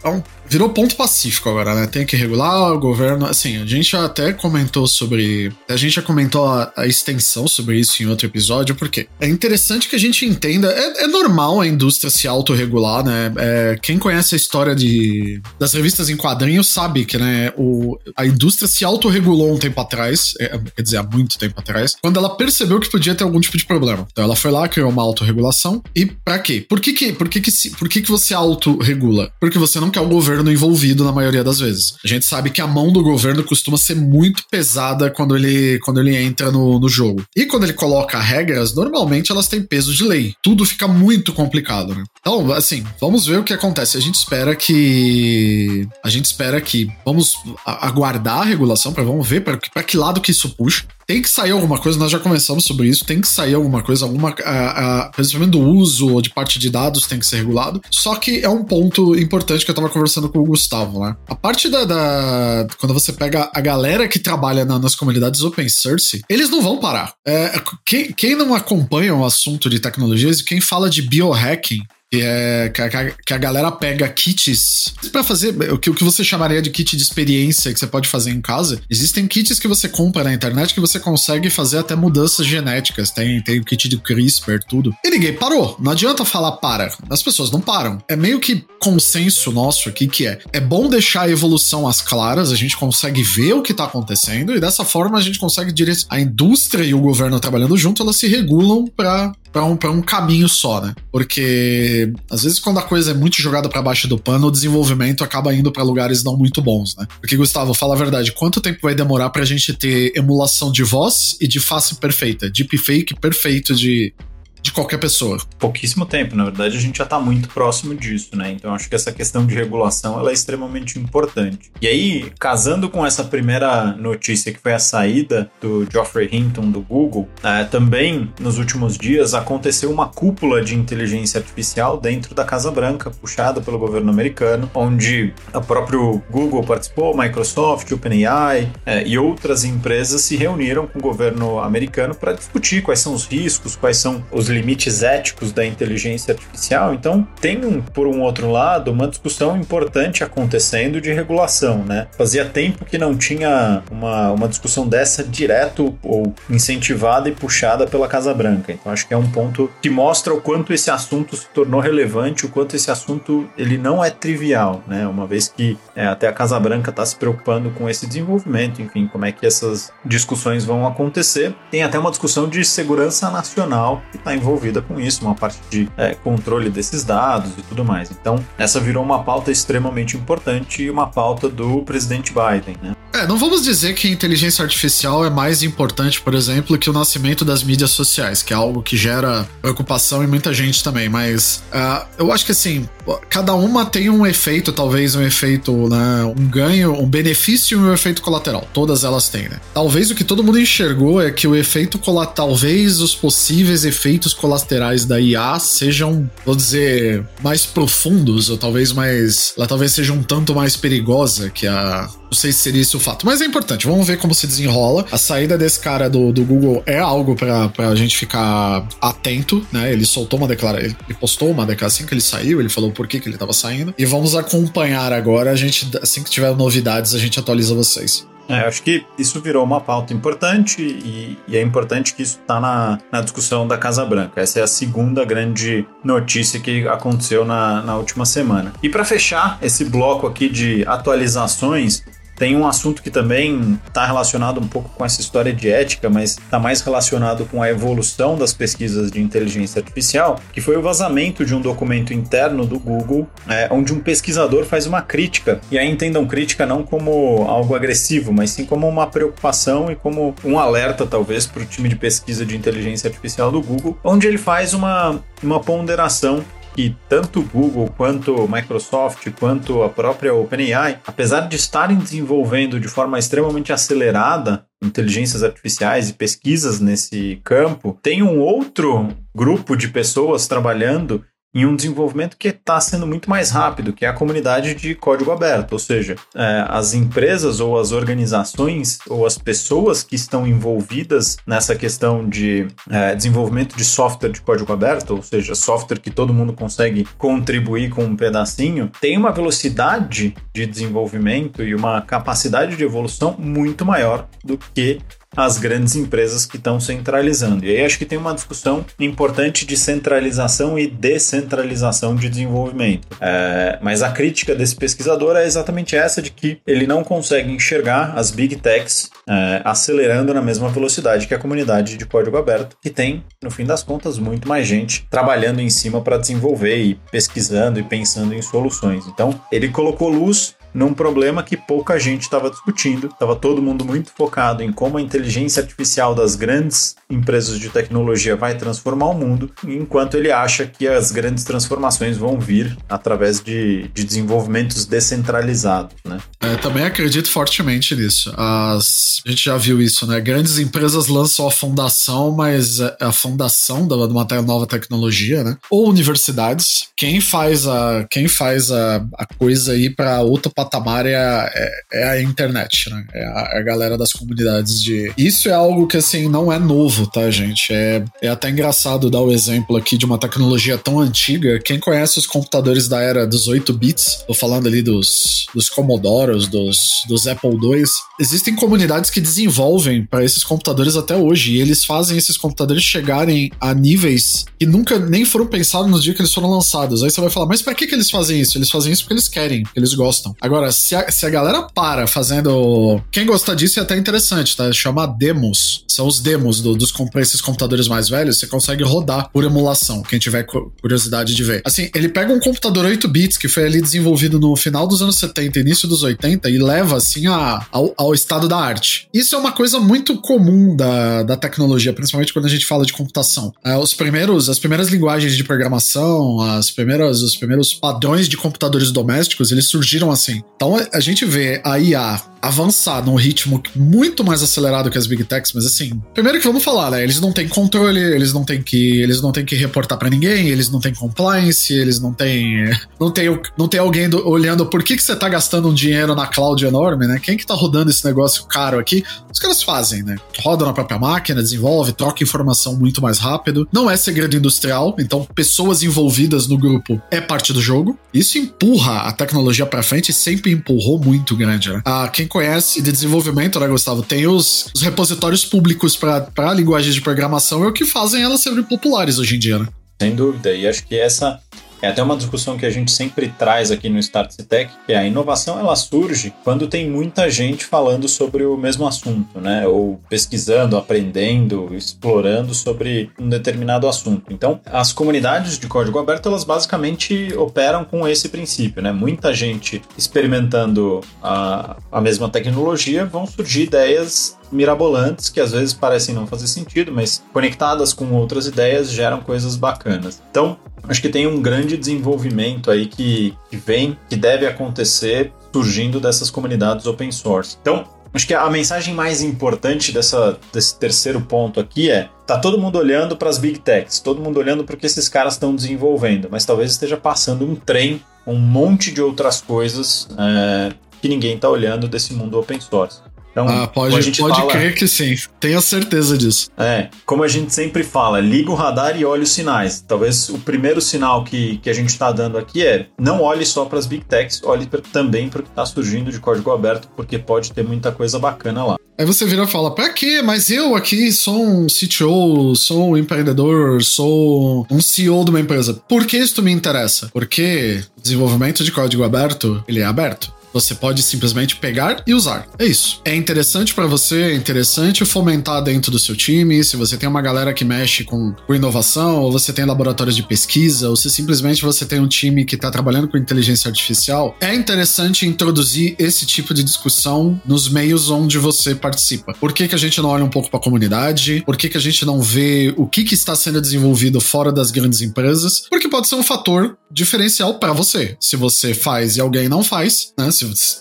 é 0.04 0.10
um 0.10 0.24
virou 0.52 0.68
ponto 0.68 0.98
pacífico 0.98 1.48
agora, 1.48 1.74
né? 1.74 1.88
Tem 1.88 2.06
que 2.06 2.18
regular 2.18 2.74
o 2.74 2.80
governo. 2.80 3.26
Assim, 3.26 3.62
a 3.62 3.66
gente 3.66 3.96
até 3.96 4.34
comentou 4.34 4.86
sobre. 4.86 5.50
A 5.70 5.78
gente 5.78 5.96
já 5.96 6.02
comentou 6.02 6.46
a, 6.46 6.74
a 6.76 6.86
extensão 6.86 7.48
sobre 7.48 7.80
isso 7.80 8.04
em 8.04 8.08
outro 8.08 8.28
episódio, 8.28 8.76
porque 8.76 9.08
é 9.22 9.30
interessante 9.30 9.88
que 9.88 9.96
a 9.96 10.00
gente 10.00 10.26
entenda. 10.26 10.68
É, 10.70 11.06
é 11.06 11.08
normal 11.08 11.62
a 11.62 11.68
indústria 11.68 12.10
se 12.10 12.28
autorregular, 12.28 13.02
né? 13.02 13.32
É, 13.38 13.80
quem 13.82 13.98
conhece 13.98 14.36
a 14.36 14.38
história 14.38 14.76
de, 14.76 15.42
das 15.58 15.74
revistas 15.74 16.10
em 16.10 16.18
quadrinhos 16.18 16.68
sabe 16.68 17.06
que, 17.06 17.18
né, 17.18 17.54
o, 17.58 17.98
a 18.18 18.26
indústria 18.26 18.68
se 18.68 18.84
autorregulou 18.84 19.54
um 19.54 19.58
tempo 19.58 19.80
atrás, 19.80 20.34
é, 20.38 20.60
quer 20.76 20.82
dizer, 20.82 20.98
há 20.98 21.04
muito 21.04 21.38
tempo 21.38 21.58
atrás, 21.58 21.96
quando 22.02 22.18
ela 22.18 22.36
percebeu 22.36 22.78
que 22.80 22.92
podia 22.92 23.16
ter 23.16 23.24
algum 23.24 23.40
tipo 23.40 23.58
de 23.58 23.66
problema. 23.66 24.06
Então 24.12 24.26
ela 24.26 24.36
foi 24.36 24.52
lá, 24.52 24.68
criou 24.68 24.90
uma 24.90 25.02
autorregulação. 25.02 25.82
E 25.96 26.06
para 26.06 26.40
quê? 26.40 26.66
Por 26.68 26.82
que 26.82 26.92
que, 26.92 27.14
por 27.14 27.30
que, 27.30 27.40
que, 27.40 27.52
por 27.78 27.88
que, 27.88 28.02
que 28.02 28.12
você 28.12 28.34
autorregula? 28.34 29.32
Porque 29.40 29.58
você 29.58 29.80
não 29.80 29.90
quer 29.90 30.02
o 30.02 30.08
governo 30.08 30.41
governo 30.42 30.52
envolvido 30.52 31.04
na 31.04 31.12
maioria 31.12 31.44
das 31.44 31.60
vezes. 31.60 31.96
A 32.04 32.08
gente 32.08 32.26
sabe 32.26 32.50
que 32.50 32.62
a 32.62 32.68
mão 32.68 32.92
do 32.92 33.04
governo 33.04 33.44
costuma 33.44 33.78
ser 33.78 33.96
muito 33.96 34.44
pesada 34.50 35.10
quando 35.10 35.36
ele, 35.36 35.80
quando 35.80 36.00
ele 36.00 36.16
entra 36.16 36.52
no, 36.52 36.80
no 36.80 36.90
jogo. 36.90 37.24
E 37.36 37.46
quando 37.46 37.64
ele 37.64 37.74
coloca 37.74 38.20
regras, 38.20 38.74
normalmente 38.74 39.32
elas 39.32 39.48
têm 39.48 39.62
peso 39.62 39.94
de 39.94 40.04
lei. 40.04 40.34
Tudo 40.42 40.66
fica 40.66 40.88
muito 40.88 41.34
complicado, 41.34 41.94
né? 41.94 42.04
Então, 42.20 42.52
assim, 42.52 42.84
vamos 43.00 43.26
ver 43.26 43.40
o 43.40 43.44
que 43.44 43.54
acontece. 43.54 43.98
A 43.98 44.02
gente 44.02 44.16
espera 44.16 44.56
que. 44.56 45.88
A 46.04 46.10
gente 46.10 46.26
espera 46.26 46.60
que. 46.60 46.90
Vamos 47.06 47.36
aguardar 47.66 48.42
a 48.42 48.46
regulação 48.46 48.94
para 48.94 49.04
vamos 49.04 49.28
ver 49.28 49.42
para 49.42 49.84
que 49.84 49.98
lado 49.98 50.22
que 50.22 50.32
isso 50.32 50.50
puxa 50.50 50.86
tem 51.12 51.22
que 51.22 51.30
sair 51.30 51.52
alguma 51.52 51.78
coisa, 51.78 52.00
nós 52.00 52.10
já 52.10 52.20
começamos 52.20 52.64
sobre 52.64 52.88
isso, 52.88 53.04
tem 53.04 53.20
que 53.20 53.28
sair 53.28 53.54
alguma 53.54 53.84
coisa, 53.84 54.06
alguma, 54.06 54.34
a, 54.46 55.02
a, 55.02 55.10
principalmente 55.10 55.52
do 55.52 55.60
uso 55.60 56.22
de 56.22 56.30
parte 56.30 56.58
de 56.58 56.70
dados 56.70 57.06
tem 57.06 57.20
que 57.20 57.26
ser 57.26 57.38
regulado. 57.38 57.82
Só 57.92 58.16
que 58.16 58.40
é 58.40 58.48
um 58.48 58.64
ponto 58.64 59.14
importante 59.20 59.66
que 59.66 59.72
eu 59.72 59.76
tava 59.76 59.90
conversando 59.90 60.30
com 60.30 60.40
o 60.40 60.46
Gustavo, 60.46 61.04
né? 61.04 61.18
A 61.28 61.36
parte 61.36 61.68
da, 61.68 61.84
da 61.84 62.66
quando 62.80 62.94
você 62.94 63.12
pega 63.12 63.52
a 63.54 63.60
galera 63.60 64.08
que 64.08 64.20
trabalha 64.20 64.64
na, 64.64 64.80
nas 64.80 64.96
comunidades 64.96 65.44
open 65.44 65.68
source, 65.68 66.22
eles 66.30 66.50
não 66.50 66.62
vão 66.62 66.80
parar. 66.80 67.14
É, 67.28 67.62
quem, 67.86 68.14
quem 68.14 68.34
não 68.34 68.56
acompanha 68.56 69.14
o 69.14 69.26
assunto 69.26 69.70
de 69.70 69.82
tecnologias 69.82 70.40
e 70.40 70.46
quem 70.46 70.62
fala 70.62 70.90
de 70.90 71.02
biohacking 71.02 71.82
que 72.12 72.22
é 72.22 72.70
que 72.70 72.82
a, 72.82 73.12
que 73.12 73.34
a 73.34 73.38
galera 73.38 73.72
pega 73.72 74.08
kits 74.10 74.94
para 75.14 75.24
fazer 75.24 75.72
o 75.72 75.78
que, 75.78 75.90
o 75.90 75.94
que 75.94 76.04
você 76.04 76.24
chamaria 76.26 76.62
de 76.62 76.70
kit 76.70 76.96
de 76.98 77.02
experiência 77.02 77.74
que 77.74 77.80
você 77.80 77.88
pode 77.88 78.10
fazer 78.10 78.32
em 78.32 78.42
casa. 78.42 78.82
Existem 78.90 79.26
kits 79.28 79.58
que 79.60 79.68
você 79.68 79.88
compra 79.88 80.24
na 80.24 80.34
internet 80.34 80.74
que 80.74 80.82
você 80.82 81.00
consegue 81.00 81.50
fazer 81.50 81.78
até 81.78 81.96
mudanças 81.96 82.46
genéticas. 82.46 83.12
Tem, 83.12 83.42
tem 83.42 83.60
o 83.60 83.64
kit 83.64 83.88
de 83.88 83.98
CRISPR, 83.98 84.60
tudo. 84.68 84.94
E 85.06 85.10
ninguém 85.10 85.34
parou. 85.34 85.78
Não 85.80 85.94
adianta 85.94 86.26
falar 86.26 86.54
para. 86.54 86.94
As 87.10 87.24
pessoas 87.24 87.50
não 87.50 87.62
param. 87.62 88.04
É 88.10 88.16
meio 88.16 88.42
que 88.42 88.66
consenso 88.80 89.52
nosso 89.52 89.88
aqui 89.88 90.08
que 90.08 90.28
é: 90.28 90.40
é 90.52 90.60
bom 90.60 90.90
deixar 90.90 91.22
a 91.22 91.30
evolução 91.30 91.88
às 91.88 92.02
claras, 92.02 92.52
a 92.52 92.56
gente 92.56 92.76
consegue 92.76 93.24
ver 93.24 93.54
o 93.54 93.62
que 93.62 93.74
tá 93.74 93.86
acontecendo 93.86 94.54
e 94.54 94.60
dessa 94.60 94.84
forma 94.84 95.18
a 95.18 95.22
gente 95.22 95.40
consegue 95.40 95.72
direcionar. 95.72 96.16
A 96.16 96.20
indústria 96.20 96.84
e 96.84 96.94
o 96.94 97.00
governo 97.00 97.40
trabalhando 97.40 97.78
junto, 97.78 98.04
elas 98.04 98.18
se 98.18 98.28
regulam 98.28 98.86
para 98.86 99.32
para 99.52 99.64
um, 99.66 99.76
pra 99.76 99.92
um 99.92 100.02
caminho 100.02 100.48
só, 100.48 100.82
né? 100.82 100.94
Porque 101.12 102.12
às 102.30 102.44
vezes 102.44 102.60
quando 102.60 102.80
a 102.80 102.84
coisa 102.84 103.12
é 103.12 103.14
muito 103.14 103.42
jogada 103.42 103.70
para 103.70 103.82
baixo 103.82 104.08
do 104.08 104.18
pano, 104.18 104.48
o 104.48 104.52
desenvolvimento 104.52 105.24
acaba 105.24 105.54
indo 105.54 105.72
para 105.72 105.84
lugares 105.84 106.24
não 106.24 106.38
muito 106.38 106.62
bons, 106.62 106.96
né? 106.96 107.08
Porque, 107.20 107.36
Gustavo, 107.36 107.74
fala 107.74 107.96
a 107.96 107.98
verdade, 107.98 108.32
quanto 108.32 108.62
tempo 108.62 108.80
vai 108.82 108.96
demorar 108.96 109.30
pra 109.30 109.46
gente 109.46 109.74
ter 109.74 110.14
emulação 110.16 110.72
de 110.72 110.84
voz 110.84 111.38
e 111.40 111.48
de 111.48 111.60
face 111.60 111.96
perfeita, 111.96 112.50
deepfake 112.50 113.16
perfeito 113.16 113.76
de 113.76 114.14
de 114.62 114.72
qualquer 114.72 114.98
pessoa. 114.98 115.38
Pouquíssimo 115.58 116.06
tempo, 116.06 116.36
na 116.36 116.46
verdade, 116.46 116.78
a 116.78 116.80
gente 116.80 116.98
já 116.98 117.04
está 117.04 117.20
muito 117.20 117.50
próximo 117.50 117.96
disso, 117.96 118.36
né? 118.36 118.52
Então 118.52 118.74
acho 118.74 118.88
que 118.88 118.96
essa 118.96 119.12
questão 119.12 119.46
de 119.46 119.56
regulação 119.56 120.20
ela 120.20 120.30
é 120.30 120.34
extremamente 120.34 121.00
importante. 121.00 121.72
E 121.82 121.88
aí, 121.88 122.32
casando 122.40 122.90
com 122.90 123.06
essa 123.06 123.24
primeira 123.24 123.94
notícia 123.94 124.52
que 124.52 124.60
foi 124.60 124.74
a 124.74 124.80
saída 124.80 125.50
do 125.60 125.88
Geoffrey 125.92 126.30
Hinton 126.32 126.70
do 126.70 126.82
Google, 126.82 127.28
é, 127.44 127.64
também 127.64 128.32
nos 128.40 128.58
últimos 128.58 128.98
dias 128.98 129.34
aconteceu 129.34 129.92
uma 129.92 130.08
cúpula 130.08 130.64
de 130.64 130.76
inteligência 130.76 131.40
artificial 131.40 132.00
dentro 132.00 132.36
da 132.36 132.44
Casa 132.44 132.72
Branca, 132.72 133.10
puxada 133.10 133.62
pelo 133.62 133.80
governo 133.80 134.12
americano, 134.12 134.70
onde 134.74 135.34
o 135.54 135.62
próprio 135.62 136.22
Google 136.30 136.64
participou, 136.64 137.18
Microsoft, 137.18 137.92
OpenAI 137.92 138.72
é, 138.86 139.08
e 139.08 139.18
outras 139.18 139.64
empresas 139.64 140.22
se 140.22 140.36
reuniram 140.36 140.86
com 140.86 141.00
o 141.00 141.02
governo 141.02 141.60
americano 141.60 142.14
para 142.14 142.34
discutir 142.34 142.82
quais 142.82 143.00
são 143.00 143.14
os 143.14 143.26
riscos, 143.26 143.76
quais 143.76 143.98
são 143.98 144.24
os 144.32 144.51
limites 144.52 145.04
éticos 145.04 145.52
da 145.52 145.66
inteligência 145.66 146.34
artificial. 146.34 146.94
Então, 146.94 147.28
tem, 147.40 147.64
um, 147.66 147.82
por 147.82 148.08
um 148.08 148.22
outro 148.22 148.52
lado, 148.52 148.92
uma 148.92 149.08
discussão 149.08 149.58
importante 149.58 150.24
acontecendo 150.24 151.02
de 151.02 151.12
regulação, 151.12 151.84
né? 151.84 152.08
Fazia 152.18 152.46
tempo 152.46 152.86
que 152.86 152.98
não 152.98 153.16
tinha 153.16 153.84
uma, 153.90 154.32
uma 154.32 154.48
discussão 154.48 154.88
dessa 154.88 155.24
direto 155.24 155.98
ou 156.04 156.34
incentivada 156.50 157.30
e 157.30 157.32
puxada 157.32 157.88
pela 157.88 158.08
Casa 158.08 158.34
Branca. 158.34 158.72
Então, 158.72 158.92
acho 158.92 159.08
que 159.08 159.14
é 159.14 159.18
um 159.18 159.30
ponto 159.30 159.72
que 159.82 159.90
mostra 159.90 160.34
o 160.34 160.42
quanto 160.42 160.74
esse 160.74 160.92
assunto 160.92 161.36
se 161.36 161.48
tornou 161.50 161.80
relevante, 161.80 162.46
o 162.46 162.50
quanto 162.50 162.76
esse 162.76 162.92
assunto 162.92 163.50
ele 163.58 163.78
não 163.78 164.04
é 164.04 164.10
trivial, 164.10 164.84
né? 164.88 165.08
Uma 165.08 165.26
vez 165.26 165.48
que 165.48 165.78
é, 165.96 166.06
até 166.06 166.28
a 166.28 166.34
Casa 166.34 166.60
Branca 166.60 166.90
está 166.90 167.06
se 167.06 167.16
preocupando 167.16 167.72
com 167.72 167.90
esse 167.90 168.06
desenvolvimento, 168.06 168.82
enfim, 168.82 169.08
como 169.08 169.26
é 169.26 169.32
que 169.32 169.46
essas 169.46 169.92
discussões 170.06 170.66
vão 170.66 170.86
acontecer. 170.86 171.54
Tem 171.70 171.84
até 171.84 171.98
uma 171.98 172.10
discussão 172.10 172.48
de 172.48 172.64
segurança 172.66 173.30
nacional 173.30 174.02
que 174.12 174.18
está 174.18 174.36
envolvida 174.42 174.82
com 174.82 175.00
isso, 175.00 175.24
uma 175.24 175.36
parte 175.36 175.60
de 175.70 175.88
é, 175.96 176.14
controle 176.16 176.70
desses 176.70 177.04
dados 177.04 177.52
e 177.58 177.62
tudo 177.62 177.86
mais. 177.86 178.12
Então, 178.12 178.44
essa 178.58 178.80
virou 178.80 179.04
uma 179.04 179.24
pauta 179.24 179.52
extremamente 179.52 180.18
importante 180.18 180.84
e 180.84 180.90
uma 180.90 181.08
pauta 181.08 181.48
do 181.48 181.84
presidente 181.84 182.34
Biden, 182.34 182.76
né? 182.82 182.96
É, 183.14 183.28
não 183.28 183.38
vamos 183.38 183.62
dizer 183.62 183.94
que 183.94 184.08
a 184.08 184.12
inteligência 184.12 184.64
artificial 184.64 185.26
é 185.26 185.30
mais 185.30 185.64
importante, 185.64 186.22
por 186.22 186.34
exemplo, 186.34 186.78
que 186.78 186.90
o 186.90 186.94
nascimento 186.94 187.44
das 187.44 187.64
mídias 187.64 187.92
sociais, 187.92 188.42
que 188.42 188.54
é 188.54 188.56
algo 188.56 188.82
que 188.82 188.96
gera 188.96 189.48
preocupação 189.62 190.24
em 190.24 190.28
muita 190.28 190.54
gente 190.54 190.84
também, 190.84 191.10
mas 191.10 191.62
uh, 191.74 192.06
eu 192.18 192.32
acho 192.32 192.46
que 192.46 192.54
assim, 192.54 192.88
cada 193.30 193.54
uma 193.54 193.86
tem 193.86 194.10
um 194.10 194.26
efeito, 194.26 194.72
talvez 194.72 195.16
um 195.16 195.22
efeito, 195.22 195.90
né, 195.90 196.24
um 196.38 196.48
ganho, 196.48 196.94
um 196.94 197.08
benefício 197.08 197.78
e 197.78 197.82
um 197.82 197.94
efeito 197.94 198.22
colateral. 198.22 198.68
Todas 198.74 199.04
elas 199.04 199.28
têm, 199.28 199.50
né? 199.50 199.60
Talvez 199.74 200.10
o 200.10 200.16
que 200.16 200.24
todo 200.24 200.44
mundo 200.44 200.60
enxergou 200.60 201.22
é 201.22 201.32
que 201.32 201.48
o 201.48 201.56
efeito 201.56 202.00
colateral, 202.00 202.22
talvez 202.22 203.02
os 203.02 203.16
possíveis 203.16 203.84
efeitos 203.84 204.34
colaterais 204.34 205.06
da 205.06 205.20
IA 205.20 205.60
sejam, 205.60 206.30
vou 206.46 206.56
dizer, 206.56 207.26
mais 207.42 207.66
profundos, 207.66 208.50
ou 208.50 208.58
talvez 208.58 208.94
mais. 208.94 209.54
Ela 209.58 209.68
talvez 209.68 209.92
seja 209.92 210.14
um 210.14 210.24
tanto 210.24 210.54
mais 210.54 210.78
perigosa 210.78 211.50
que 211.50 211.68
a 211.68 212.10
não 212.32 212.38
sei 212.38 212.54
se 212.54 212.60
seria 212.60 212.82
esse 212.82 212.96
o 212.96 213.00
fato, 213.00 213.26
mas 213.26 213.42
é 213.42 213.46
importante. 213.46 213.86
Vamos 213.86 214.08
ver 214.08 214.18
como 214.18 214.34
se 214.34 214.48
desenrola. 214.48 215.06
A 215.12 215.18
saída 215.18 215.58
desse 215.58 215.78
cara 215.82 216.10
do, 216.10 216.32
do 216.32 216.46
Google 216.46 216.82
é 216.86 216.98
algo 216.98 217.36
pra, 217.36 217.68
pra 217.68 217.94
gente 217.94 218.18
ficar 218.18 218.88
atento, 219.02 219.68
né? 219.70 219.92
Ele 219.92 220.06
soltou 220.06 220.40
uma 220.40 220.48
declaração, 220.48 220.86
ele 220.86 221.18
postou 221.20 221.52
uma 221.52 221.66
declaração 221.66 221.82
assim 221.92 222.06
que 222.06 222.14
ele 222.14 222.22
saiu, 222.22 222.62
ele 222.62 222.70
falou 222.70 222.90
por 222.92 223.06
que, 223.06 223.20
que 223.20 223.28
ele 223.28 223.38
tava 223.38 223.52
saindo. 223.52 223.94
E 223.98 224.06
vamos 224.06 224.34
acompanhar 224.34 225.12
agora. 225.12 225.52
A 225.52 225.56
gente, 225.58 225.92
assim 226.02 226.24
que 226.24 226.30
tiver 226.30 226.56
novidades, 226.56 227.14
a 227.14 227.20
gente 227.20 227.38
atualiza 227.38 227.76
vocês. 227.76 228.26
É, 228.48 228.68
acho 228.68 228.82
que 228.84 229.06
isso 229.18 229.42
virou 229.42 229.64
uma 229.64 229.82
pauta 229.82 230.14
importante 230.14 230.82
e, 230.82 231.38
e 231.48 231.58
é 231.58 231.62
importante 231.62 232.14
que 232.14 232.22
isso 232.22 232.40
está 232.42 232.60
na, 232.60 233.00
na 233.12 233.22
discussão 233.22 233.68
da 233.68 233.78
Casa 233.78 234.06
Branca. 234.06 234.40
Essa 234.40 234.60
é 234.60 234.64
a 234.64 234.68
segunda 234.68 235.26
grande 235.26 235.86
notícia 236.04 236.60
que 236.60 236.88
aconteceu 236.88 237.44
na, 237.44 237.82
na 237.82 237.98
última 237.98 238.26
semana. 238.26 238.74
E 238.82 238.90
para 238.90 239.04
fechar 239.04 239.58
esse 239.62 239.86
bloco 239.86 240.28
aqui 240.28 240.50
de 240.50 240.84
atualizações, 240.86 242.04
tem 242.42 242.58
um 242.58 242.66
assunto 242.66 243.04
que 243.04 243.12
também 243.12 243.80
está 243.86 244.04
relacionado 244.04 244.60
um 244.60 244.68
pouco 244.68 244.90
com 244.90 245.06
essa 245.06 245.22
história 245.22 245.54
de 245.54 245.70
ética, 245.70 246.10
mas 246.10 246.40
está 246.40 246.58
mais 246.58 246.82
relacionado 246.82 247.46
com 247.46 247.62
a 247.62 247.70
evolução 247.70 248.36
das 248.36 248.52
pesquisas 248.52 249.12
de 249.12 249.22
inteligência 249.22 249.80
artificial, 249.80 250.40
que 250.52 250.60
foi 250.60 250.76
o 250.76 250.82
vazamento 250.82 251.46
de 251.46 251.54
um 251.54 251.62
documento 251.62 252.16
interno 252.16 252.66
do 252.66 252.80
Google, 252.80 253.28
é, 253.48 253.68
onde 253.70 253.94
um 253.94 254.00
pesquisador 254.00 254.66
faz 254.66 254.88
uma 254.88 255.04
crítica. 255.04 255.62
E 255.70 255.78
aí 255.78 255.88
entendam 255.88 256.26
crítica 256.26 256.66
não 256.66 256.82
como 256.82 257.46
algo 257.48 257.76
agressivo, 257.76 258.34
mas 258.34 258.50
sim 258.50 258.66
como 258.66 258.90
uma 258.90 259.06
preocupação 259.06 259.92
e 259.92 259.96
como 259.96 260.34
um 260.44 260.58
alerta, 260.58 261.06
talvez, 261.06 261.46
para 261.46 261.62
o 261.62 261.66
time 261.68 261.90
de 261.90 261.96
pesquisa 261.96 262.44
de 262.44 262.58
inteligência 262.58 263.08
artificial 263.08 263.52
do 263.52 263.62
Google, 263.62 263.96
onde 264.04 264.26
ele 264.26 264.40
faz 264.40 264.74
uma, 264.74 265.24
uma 265.44 265.60
ponderação 265.60 266.44
que 266.74 266.96
tanto 267.08 267.40
o 267.40 267.44
Google 267.44 267.94
quanto 267.96 268.36
o 268.36 268.52
Microsoft 268.52 269.30
quanto 269.40 269.84
a 269.84 269.90
própria 269.90 270.34
OpenAI, 270.34 271.00
apesar 271.06 271.42
de 271.42 271.56
estarem 271.56 271.98
desenvolvendo 271.98 272.80
de 272.80 272.88
forma 272.88 273.20
extremamente 273.20 273.74
acelerada 273.74 274.66
inteligências 274.84 275.44
artificiais 275.44 276.10
e 276.10 276.14
pesquisas 276.14 276.80
nesse 276.80 277.40
campo, 277.44 277.98
tem 278.02 278.24
um 278.24 278.40
outro 278.40 279.10
grupo 279.36 279.76
de 279.76 279.90
pessoas 279.90 280.48
trabalhando 280.48 281.24
em 281.54 281.66
um 281.66 281.76
desenvolvimento 281.76 282.38
que 282.38 282.48
está 282.48 282.80
sendo 282.80 283.06
muito 283.06 283.30
mais 283.30 283.52
rápido, 283.52 283.94
que 283.94 284.06
é 284.06 284.08
a 284.08 284.14
comunidade 284.14 284.74
de 284.74 284.96
código 284.96 285.32
aberto, 285.32 285.74
ou 285.74 285.80
seja, 285.80 286.16
é, 286.36 286.66
as 286.68 286.94
empresas 286.94 287.60
ou 287.60 287.78
as 287.78 287.92
organizações 287.92 289.00
ou 289.08 289.26
as 289.26 289.38
pessoas 289.38 290.04
que 290.04 290.16
estão 290.16 290.48
envolvidas 290.48 291.38
nessa 291.46 291.76
questão 291.76 292.28
de 292.28 292.68
é, 292.90 293.16
desenvolvimento 293.16 293.76
de 293.76 293.84
software 293.84 294.32
de 294.32 294.42
código 294.42 294.72
aberto, 294.72 295.16
ou 295.16 295.22
seja, 295.22 295.54
software 295.54 296.00
que 296.00 296.10
todo 296.10 296.34
mundo 296.34 296.54
consegue 296.54 297.06
contribuir 297.18 297.90
com 297.90 298.04
um 298.04 298.16
pedacinho, 298.16 298.90
tem 299.02 299.18
uma 299.18 299.32
velocidade 299.32 300.34
de 300.54 300.66
desenvolvimento 300.66 301.64
e 301.64 301.76
uma 301.76 302.02
capacidade 302.02 302.76
de 302.76 302.84
evolução 302.84 303.36
muito 303.38 303.86
maior 303.86 304.28
do 304.44 304.58
que 304.58 305.00
as 305.36 305.58
grandes 305.58 305.96
empresas 305.96 306.46
que 306.46 306.58
estão 306.58 306.80
centralizando. 306.80 307.66
E 307.66 307.70
aí 307.70 307.86
acho 307.86 307.98
que 307.98 308.06
tem 308.06 308.18
uma 308.18 308.34
discussão 308.34 308.86
importante 309.00 309.66
de 309.66 309.78
centralização 309.78 310.78
e 310.78 310.88
descentralização 310.88 312.16
de 312.16 312.30
desenvolvimento. 312.30 313.08
É, 313.20 313.80
mas 313.82 314.02
a 314.02 314.12
crítica 314.12 314.54
desse 314.56 314.76
pesquisador 314.76 315.36
é 315.38 315.46
exatamente 315.46 315.96
essa 315.96 316.22
de 316.22 316.32
que 316.32 316.60
ele 316.68 316.86
não 316.86 317.04
consegue 317.04 317.52
enxergar 317.52 318.14
as 318.16 318.32
big 318.32 318.56
techs 318.58 319.10
é, 319.28 319.62
acelerando 319.64 320.34
na 320.34 320.42
mesma 320.42 320.70
velocidade 320.70 321.28
que 321.28 321.34
a 321.34 321.40
comunidade 321.40 321.98
de 321.98 322.06
código 322.06 322.38
aberto, 322.38 322.76
que 322.82 322.90
tem, 322.90 323.24
no 323.42 323.50
fim 323.50 323.66
das 323.66 323.84
contas, 323.84 324.18
muito 324.18 324.48
mais 324.48 324.68
gente 324.68 325.08
trabalhando 325.10 325.62
em 325.62 325.70
cima 325.70 326.02
para 326.02 326.18
desenvolver 326.18 326.78
e 326.78 326.96
pesquisando 327.12 327.80
e 327.80 327.84
pensando 327.84 328.34
em 328.34 328.42
soluções. 328.42 329.06
Então, 329.08 329.40
ele 329.52 329.70
colocou 329.70 330.10
luz 330.10 330.56
num 330.74 330.94
problema 330.94 331.44
que 331.44 331.58
pouca 331.58 332.00
gente 332.00 332.24
estava 332.24 332.50
discutindo. 332.50 333.08
Estava 333.08 333.36
todo 333.36 333.62
mundo 333.62 333.86
muito 333.86 334.12
focado 334.16 334.64
em 334.64 334.72
como 334.72 334.98
a 334.98 335.02
inteligência 335.02 335.62
artificial 335.62 336.16
das 336.16 336.36
grandes 336.36 336.96
empresas 337.10 337.60
de 337.60 337.70
tecnologia 337.70 338.36
vai 338.36 338.58
transformar 338.58 339.08
o 339.08 339.14
mundo, 339.14 339.52
enquanto 339.66 340.16
ele 340.16 340.32
acha 340.32 340.66
que 340.66 340.88
as 340.88 341.12
grandes 341.12 341.44
transformações 341.44 342.18
vão 342.18 342.40
vir 342.40 342.78
através 342.90 343.42
de, 343.42 343.90
de 343.94 344.04
desenvolvimentos 344.04 344.86
descentralizados. 344.86 345.96
Né? 346.06 346.20
É, 346.40 346.56
também 346.56 346.84
acredito 346.84 347.30
fortemente 347.30 347.96
nisso. 347.96 348.34
As, 348.38 349.22
a 349.26 349.30
gente 349.30 349.46
já 349.46 349.58
viu 349.58 349.82
isso, 349.82 350.08
né? 350.08 350.20
Grandes 350.20 350.58
empresas 350.58 351.08
lançam 351.08 351.48
a 351.48 351.52
fundação, 351.52 352.32
mas 352.32 352.80
é 352.80 352.96
a 353.00 353.12
fundação 353.12 353.88
de 353.88 353.94
uma 353.94 354.26
nova 354.42 354.66
tecnologia, 354.66 355.44
né? 355.44 355.58
Ou 355.70 355.90
universidades. 355.90 356.88
Quem 356.96 357.22
faz 357.22 357.68
a, 357.68 358.06
quem 358.10 358.28
faz 358.28 358.72
a, 358.72 359.06
a 359.18 359.26
coisa 359.38 359.74
aí 359.74 359.90
para 359.90 360.22
outra 360.22 360.52
patamar 360.64 361.06
é 361.06 361.16
a, 361.16 361.52
é, 361.54 361.72
é 361.94 362.10
a 362.10 362.22
internet, 362.22 362.90
né? 362.90 363.06
É 363.14 363.26
a, 363.26 363.50
é 363.54 363.60
a, 363.60 363.64
galera 363.64 363.98
das 363.98 364.14
comunidades 364.14 364.82
de. 364.82 365.12
Isso 365.18 365.50
é 365.50 365.54
algo 365.54 365.88
que, 365.88 365.98
assim, 365.98 366.30
não 366.30 366.52
é 366.52 366.60
novo, 366.60 367.08
tá, 367.08 367.30
gente? 367.32 367.74
É, 367.74 368.04
é 368.22 368.28
até 368.28 368.50
engraçado 368.50 369.10
dar 369.10 369.22
o 369.22 369.32
exemplo 369.32 369.76
aqui 369.76 369.98
de 369.98 370.06
uma 370.06 370.18
tecnologia 370.18 370.78
tão 370.78 371.00
antiga. 371.00 371.60
Quem 371.60 371.80
conhece 371.80 372.20
os 372.20 372.28
computadores 372.28 372.88
da 372.88 373.02
era 373.02 373.26
dos 373.26 373.48
8 373.48 373.74
bits, 373.74 374.24
tô 374.28 374.34
falando 374.34 374.68
ali 374.68 374.82
dos, 374.82 375.48
dos 375.54 375.70
Commodoros, 375.70 376.48
dos, 376.48 377.04
dos 377.08 377.28
Apple 377.28 377.52
II, 377.52 377.84
existem 378.20 378.56
comunidades 378.56 379.10
que 379.10 379.20
desenvolvem 379.20 380.06
para 380.06 380.24
esses 380.24 380.44
computadores 380.44 380.96
até 380.96 381.16
hoje. 381.16 381.54
E 381.54 381.62
eles 381.62 381.84
fazem 381.84 382.18
esses 382.18 382.38
computadores 382.38 382.84
chegarem 382.84 383.52
a 383.60 383.74
níveis 383.74 384.46
que 384.60 384.66
nunca 384.66 385.00
nem 385.00 385.26
foram 385.26 385.48
pensados 385.48 385.90
no 385.90 386.00
dia 386.00 386.14
que 386.14 386.22
eles 386.22 386.34
foram 386.34 386.50
lançados. 386.50 387.04
Aí 387.04 387.10
você 387.10 387.20
vai 387.20 387.30
falar, 387.30 387.48
mas 387.48 387.62
para 387.62 387.74
que, 387.74 387.88
que 387.88 387.96
eles 387.96 388.10
fazem 388.10 388.40
isso? 388.40 388.58
Eles 388.58 388.70
fazem 388.70 388.92
isso 388.92 389.04
porque 389.04 389.14
eles 389.14 389.28
querem, 389.28 389.64
porque 389.64 389.80
eles 389.80 389.94
gostam. 389.94 390.36
Agora, 390.40 390.51
se 390.72 390.96
a, 390.96 391.12
se 391.12 391.26
a 391.26 391.30
galera 391.30 391.64
para 391.64 392.08
fazendo. 392.08 393.02
Quem 393.12 393.26
gostar 393.26 393.56
disso 393.56 393.80
é 393.80 393.84
até 393.84 393.98
interessante, 393.98 394.56
tá? 394.56 394.72
Chama 394.72 395.06
demos. 395.06 395.86
são 395.88 396.08
os 396.08 396.20
demos 396.20 396.62
do, 396.62 396.76
dos 396.76 396.92
esses 397.16 397.42
computadores 397.42 397.88
mais 397.88 398.10
velhos, 398.10 398.38
você 398.38 398.48
consegue 398.48 398.84
rodar 398.84 399.30
por 399.32 399.44
emulação, 399.44 400.02
quem 400.04 400.20
tiver 400.20 400.44
curiosidade 400.44 401.34
de 401.34 401.44
ver. 401.44 401.62
Assim, 401.66 401.90
ele 401.96 402.10
pega 402.10 402.34
um 402.34 402.40
computador 402.40 402.86
8 402.86 403.08
bits 403.08 403.38
que 403.38 403.48
foi 403.48 403.66
ali 403.66 403.82
desenvolvido 403.82 404.40
no 404.40 404.56
final 404.56 404.88
dos 404.88 405.02
anos 405.02 405.18
70, 405.18 405.60
início 405.60 405.88
dos 405.88 406.04
80 406.04 406.50
e 406.50 406.58
leva 406.58 406.98
assim 406.98 407.28
a, 407.28 407.66
ao, 407.72 407.94
ao 407.98 408.14
estado 408.14 408.48
da 408.48 408.58
arte. 408.58 409.08
Isso 409.14 409.36
é 409.36 409.38
uma 409.38 409.52
coisa 409.52 409.80
muito 409.80 410.18
comum 410.18 410.76
da, 410.76 411.24
da 411.24 411.38
tecnologia, 411.38 411.94
principalmente 411.94 412.34
quando 412.34 412.46
a 412.46 412.50
gente 412.50 412.66
fala 412.66 412.86
de 412.86 412.94
computação. 412.94 413.54
É, 413.64 413.76
os 413.78 413.94
primeiros, 413.94 414.50
as 414.50 414.60
primeiras 414.60 414.90
linguagens 414.90 415.36
de 415.36 415.44
programação, 415.44 416.40
as 416.42 416.72
primeiras, 416.72 417.22
os 417.22 417.36
primeiros 417.36 417.74
padrões 417.74 418.28
de 418.28 418.38
computadores 418.38 418.92
domésticos, 418.92 419.52
eles 419.52 419.66
surgiram 419.66 420.12
assim. 420.12 420.41
Então 420.56 420.76
a 420.94 421.00
gente 421.00 421.26
vê 421.26 421.62
a 421.64 421.80
IA 421.80 422.22
avançar 422.42 423.06
num 423.06 423.16
ritmo 423.16 423.62
muito 423.76 424.24
mais 424.24 424.42
acelerado 424.42 424.90
que 424.90 424.98
as 424.98 425.06
Big 425.06 425.24
Techs, 425.24 425.54
mas 425.54 425.66
assim, 425.66 426.02
primeiro 426.14 426.40
que 426.40 426.48
vamos 426.48 426.64
falar, 426.64 426.92
né? 426.92 427.04
Eles 427.04 427.20
não 427.20 427.32
têm 427.32 427.48
controle, 427.48 428.00
eles 428.00 428.34
não 428.34 428.44
têm 428.44 428.62
que, 428.62 429.02
eles 429.02 429.22
não 429.22 429.32
têm 429.32 429.46
que 429.46 429.56
reportar 429.56 429.98
para 429.98 430.10
ninguém, 430.10 430.50
eles 430.50 430.70
não 430.70 430.80
têm 430.80 430.94
compliance, 430.94 431.74
eles 431.74 432.00
não 432.00 432.14
têm, 432.14 432.70
não 433.00 433.12
tem, 433.12 433.40
não 433.58 433.68
tem 433.68 433.80
alguém 433.80 434.10
do, 434.10 434.28
olhando 434.28 434.66
por 434.66 434.84
que 434.84 434.96
que 434.96 435.04
você 435.04 435.16
tá 435.16 435.30
gastando 435.30 435.70
um 435.70 435.74
dinheiro 435.74 436.16
na 436.16 436.26
cloud 436.26 436.66
enorme, 436.66 437.08
né? 437.08 437.20
Quem 437.22 437.38
que 437.38 437.46
tá 437.46 437.54
rodando 437.54 437.92
esse 437.92 438.04
negócio 438.06 438.46
caro 438.46 438.80
aqui? 438.80 439.04
Os 439.32 439.40
caras 439.40 439.62
fazem, 439.62 440.04
né? 440.04 440.16
Rodam 440.40 440.68
na 440.68 440.74
própria 440.74 440.98
máquina, 440.98 441.42
desenvolve, 441.42 441.94
troca 441.94 442.24
informação 442.24 442.76
muito 442.76 443.02
mais 443.02 443.20
rápido. 443.20 443.68
Não 443.72 443.90
é 443.90 443.96
segredo 443.96 444.36
industrial, 444.36 444.96
então 444.98 445.28
pessoas 445.36 445.84
envolvidas 445.84 446.48
no 446.48 446.58
grupo 446.58 447.02
é 447.12 447.22
parte 447.22 447.54
do 447.54 447.62
jogo. 447.62 447.98
Isso 448.14 448.38
empurra 448.38 449.02
a 449.02 449.12
tecnologia 449.12 449.66
para 449.66 449.84
frente 449.84 450.10
e 450.10 450.14
sempre 450.14 450.52
empurrou 450.52 451.00
muito 451.00 451.36
grande, 451.36 451.70
né? 451.70 451.82
Ah, 451.86 452.10
quem 452.12 452.28
conhece 452.32 452.82
de 452.82 452.92
desenvolvimento, 452.92 453.60
né, 453.60 453.68
Gustavo? 453.68 454.02
Tem 454.02 454.26
os, 454.26 454.72
os 454.74 454.82
repositórios 454.82 455.44
públicos 455.44 455.98
para 455.98 456.54
linguagens 456.54 456.96
de 456.96 457.02
programação 457.02 457.64
é 457.66 457.68
o 457.68 457.74
que 457.74 457.86
fazem 457.86 458.24
elas 458.24 458.40
serem 458.40 458.64
populares 458.64 459.20
hoje 459.20 459.36
em 459.36 459.40
dia, 459.40 459.60
né? 459.60 459.68
Sem 460.02 460.16
dúvida. 460.16 460.52
E 460.54 460.66
acho 460.66 460.88
que 460.88 460.98
essa 460.98 461.40
é 461.82 461.88
até 461.88 462.02
uma 462.02 462.16
discussão 462.16 462.58
que 462.58 462.66
a 462.66 462.70
gente 462.70 462.92
sempre 462.92 463.30
traz 463.30 463.72
aqui 463.72 463.90
no 463.90 464.00
Start 464.00 464.36
Tech, 464.36 464.72
que 464.86 464.94
é 464.94 464.98
a 464.98 465.06
inovação 465.06 465.60
ela 465.60 465.76
surge 465.76 466.34
quando 466.44 466.68
tem 466.68 466.90
muita 466.90 467.30
gente 467.30 467.66
falando 467.66 468.08
sobre 468.08 468.46
o 468.46 468.58
mesmo 468.58 468.88
assunto, 468.88 469.40
né? 469.40 469.68
Ou 469.68 470.00
pesquisando, 470.10 470.78
aprendendo, 470.78 471.74
explorando 471.74 472.54
sobre 472.54 473.12
um 473.20 473.28
determinado 473.28 473.88
assunto. 473.88 474.32
Então, 474.32 474.60
as 474.66 474.94
comunidades 474.94 475.58
de 475.58 475.68
código 475.68 476.00
aberto, 476.00 476.30
elas 476.30 476.44
basicamente 476.44 477.34
operam 477.38 477.84
com 477.84 478.08
esse 478.08 478.30
princípio, 478.30 478.82
né? 478.82 478.92
Muita 478.92 479.34
gente 479.34 479.82
experimentando 479.98 481.02
a, 481.22 481.78
a 481.92 482.02
mesma 482.02 482.30
tecnologia, 482.30 483.06
vão 483.06 483.26
surgir 483.26 483.64
ideias 483.64 484.40
mirabolantes 484.52 485.30
que 485.30 485.40
às 485.40 485.52
vezes 485.52 485.74
parecem 485.74 486.14
não 486.14 486.28
fazer 486.28 486.48
sentido, 486.48 486.92
mas 486.92 487.24
conectadas 487.34 487.94
com 487.94 488.12
outras 488.14 488.48
ideias 488.48 488.92
geram 488.92 489.22
coisas 489.22 489.56
bacanas. 489.56 490.22
Então, 490.30 490.58
acho 490.88 491.02
que 491.02 491.10
tem 491.10 491.28
um 491.28 491.42
grande 491.42 491.78
desenvolvimento 491.78 492.70
aí 492.70 492.88
que, 492.88 493.38
que 493.50 493.58
vem, 493.58 493.98
que 494.10 494.16
deve 494.16 494.46
acontecer 494.46 495.32
surgindo 495.54 496.00
dessas 496.00 496.30
comunidades 496.30 496.86
open 496.86 497.12
source. 497.12 497.58
Então, 497.62 497.86
acho 498.14 498.28
que 498.28 498.34
a 498.34 498.50
mensagem 498.50 498.94
mais 498.94 499.22
importante 499.22 499.92
dessa, 499.92 500.38
desse 500.54 500.78
terceiro 500.78 501.22
ponto 501.22 501.60
aqui 501.60 501.90
é: 501.90 502.10
tá 502.26 502.38
todo 502.38 502.58
mundo 502.58 502.78
olhando 502.78 503.16
para 503.16 503.30
as 503.30 503.38
big 503.38 503.60
techs, 503.60 504.00
todo 504.00 504.22
mundo 504.22 504.40
olhando 504.40 504.64
para 504.64 504.76
o 504.76 504.78
que 504.78 504.86
esses 504.86 505.08
caras 505.08 505.34
estão 505.34 505.56
desenvolvendo, 505.56 506.28
mas 506.32 506.46
talvez 506.46 506.72
esteja 506.72 506.98
passando 506.98 507.46
um 507.46 507.56
trem, 507.56 508.02
um 508.26 508.38
monte 508.38 508.92
de 508.92 509.02
outras 509.02 509.42
coisas 509.42 510.08
é, 510.18 510.74
que 511.02 511.08
ninguém 511.08 511.36
está 511.36 511.50
olhando 511.50 511.88
desse 511.88 512.14
mundo 512.14 512.40
open 512.40 512.60
source. 512.60 513.02
Então, 513.32 513.48
ah, 513.48 513.66
pode, 513.66 514.12
pode 514.12 514.36
fala, 514.36 514.52
crer 514.52 514.76
que 514.76 514.88
sim, 514.88 515.16
tenha 515.40 515.62
certeza 515.62 516.18
disso. 516.18 516.50
É, 516.58 516.90
como 517.06 517.24
a 517.24 517.28
gente 517.28 517.54
sempre 517.54 517.84
fala, 517.84 518.20
liga 518.20 518.52
o 518.52 518.56
radar 518.56 519.00
e 519.00 519.06
olha 519.06 519.24
os 519.24 519.32
sinais. 519.32 519.84
Talvez 519.88 520.30
o 520.30 520.38
primeiro 520.40 520.82
sinal 520.82 521.24
que, 521.24 521.58
que 521.60 521.70
a 521.70 521.74
gente 521.74 521.90
está 521.90 522.12
dando 522.12 522.38
aqui 522.38 522.66
é 522.66 522.88
não 523.00 523.22
olhe 523.22 523.46
só 523.46 523.66
para 523.66 523.80
as 523.80 523.86
big 523.86 524.04
techs, 524.06 524.42
olhe 524.44 524.66
pra, 524.66 524.82
também 524.82 525.30
para 525.30 525.40
o 525.40 525.44
que 525.44 525.50
está 525.50 525.66
surgindo 525.66 526.12
de 526.12 526.20
código 526.20 526.52
aberto, 526.52 526.90
porque 526.96 527.18
pode 527.18 527.54
ter 527.54 527.64
muita 527.64 527.92
coisa 527.92 528.20
bacana 528.20 528.66
lá. 528.66 528.76
Aí 528.98 529.06
você 529.06 529.26
vira 529.26 529.46
e 529.46 529.48
fala, 529.48 529.74
pra 529.74 529.90
quê? 529.90 530.22
Mas 530.22 530.52
eu 530.52 530.76
aqui 530.76 531.12
sou 531.12 531.44
um 531.44 531.68
CTO, 531.68 532.56
sou 532.56 532.92
um 532.92 532.98
empreendedor, 532.98 533.82
sou 533.82 534.68
um 534.70 534.80
CEO 534.80 535.24
de 535.24 535.32
uma 535.32 535.40
empresa. 535.40 535.82
Por 535.88 536.06
que 536.06 536.18
isso 536.18 536.44
me 536.44 536.52
interessa? 536.52 537.10
Porque 537.14 537.84
desenvolvimento 538.00 538.64
de 538.64 538.72
código 538.72 539.04
aberto, 539.04 539.64
ele 539.68 539.80
é 539.80 539.86
aberto. 539.86 540.32
Você 540.54 540.76
pode 540.76 541.02
simplesmente 541.02 541.56
pegar 541.56 542.04
e 542.06 542.14
usar. 542.14 542.48
É 542.58 542.66
isso. 542.66 543.02
É 543.06 543.16
interessante 543.16 543.74
para 543.74 543.86
você, 543.86 544.24
é 544.24 544.36
interessante 544.36 545.06
fomentar 545.06 545.64
dentro 545.64 545.92
do 545.92 546.00
seu 546.00 546.16
time. 546.16 546.64
Se 546.64 546.76
você 546.76 546.98
tem 546.98 547.08
uma 547.08 547.22
galera 547.22 547.54
que 547.54 547.64
mexe 547.64 548.04
com, 548.04 548.34
com 548.34 548.56
inovação, 548.56 549.22
ou 549.22 549.32
você 549.32 549.54
tem 549.54 549.66
laboratórios 549.66 550.16
de 550.16 550.24
pesquisa, 550.24 550.90
ou 550.90 550.96
se 550.96 551.10
simplesmente 551.10 551.62
você 551.62 551.86
tem 551.86 552.00
um 552.00 552.08
time 552.08 552.46
que 552.46 552.56
está 552.56 552.70
trabalhando 552.70 553.08
com 553.08 553.18
inteligência 553.18 553.70
artificial, 553.70 554.36
é 554.40 554.54
interessante 554.54 555.26
introduzir 555.26 555.96
esse 555.98 556.26
tipo 556.26 556.54
de 556.54 556.64
discussão 556.64 557.42
nos 557.46 557.70
meios 557.70 558.10
onde 558.10 558.38
você 558.38 558.76
participa. 558.76 559.34
Por 559.34 559.54
que, 559.54 559.68
que 559.68 559.76
a 559.76 559.78
gente 559.78 560.02
não 560.02 560.10
olha 560.10 560.24
um 560.24 560.30
pouco 560.30 560.50
para 560.50 560.60
a 560.60 560.64
comunidade? 560.64 561.44
Por 561.46 561.58
que, 561.58 561.70
que 561.70 561.78
a 561.78 561.82
gente 561.82 562.06
não 562.06 562.22
vê 562.22 562.74
o 562.78 562.88
que, 562.88 563.04
que 563.04 563.14
está 563.14 563.36
sendo 563.36 563.62
desenvolvido 563.62 564.20
fora 564.20 564.52
das 564.52 564.72
grandes 564.72 565.02
empresas? 565.02 565.64
Porque 565.70 565.88
pode 565.88 566.08
ser 566.08 566.16
um 566.16 566.24
fator 566.24 566.78
diferencial 566.92 567.56
para 567.60 567.74
você. 567.74 568.18
Se 568.20 568.36
você 568.36 568.74
faz 568.74 569.18
e 569.18 569.22
alguém 569.22 569.48
não 569.48 569.64
faz, 569.64 570.14
né? 570.18 570.30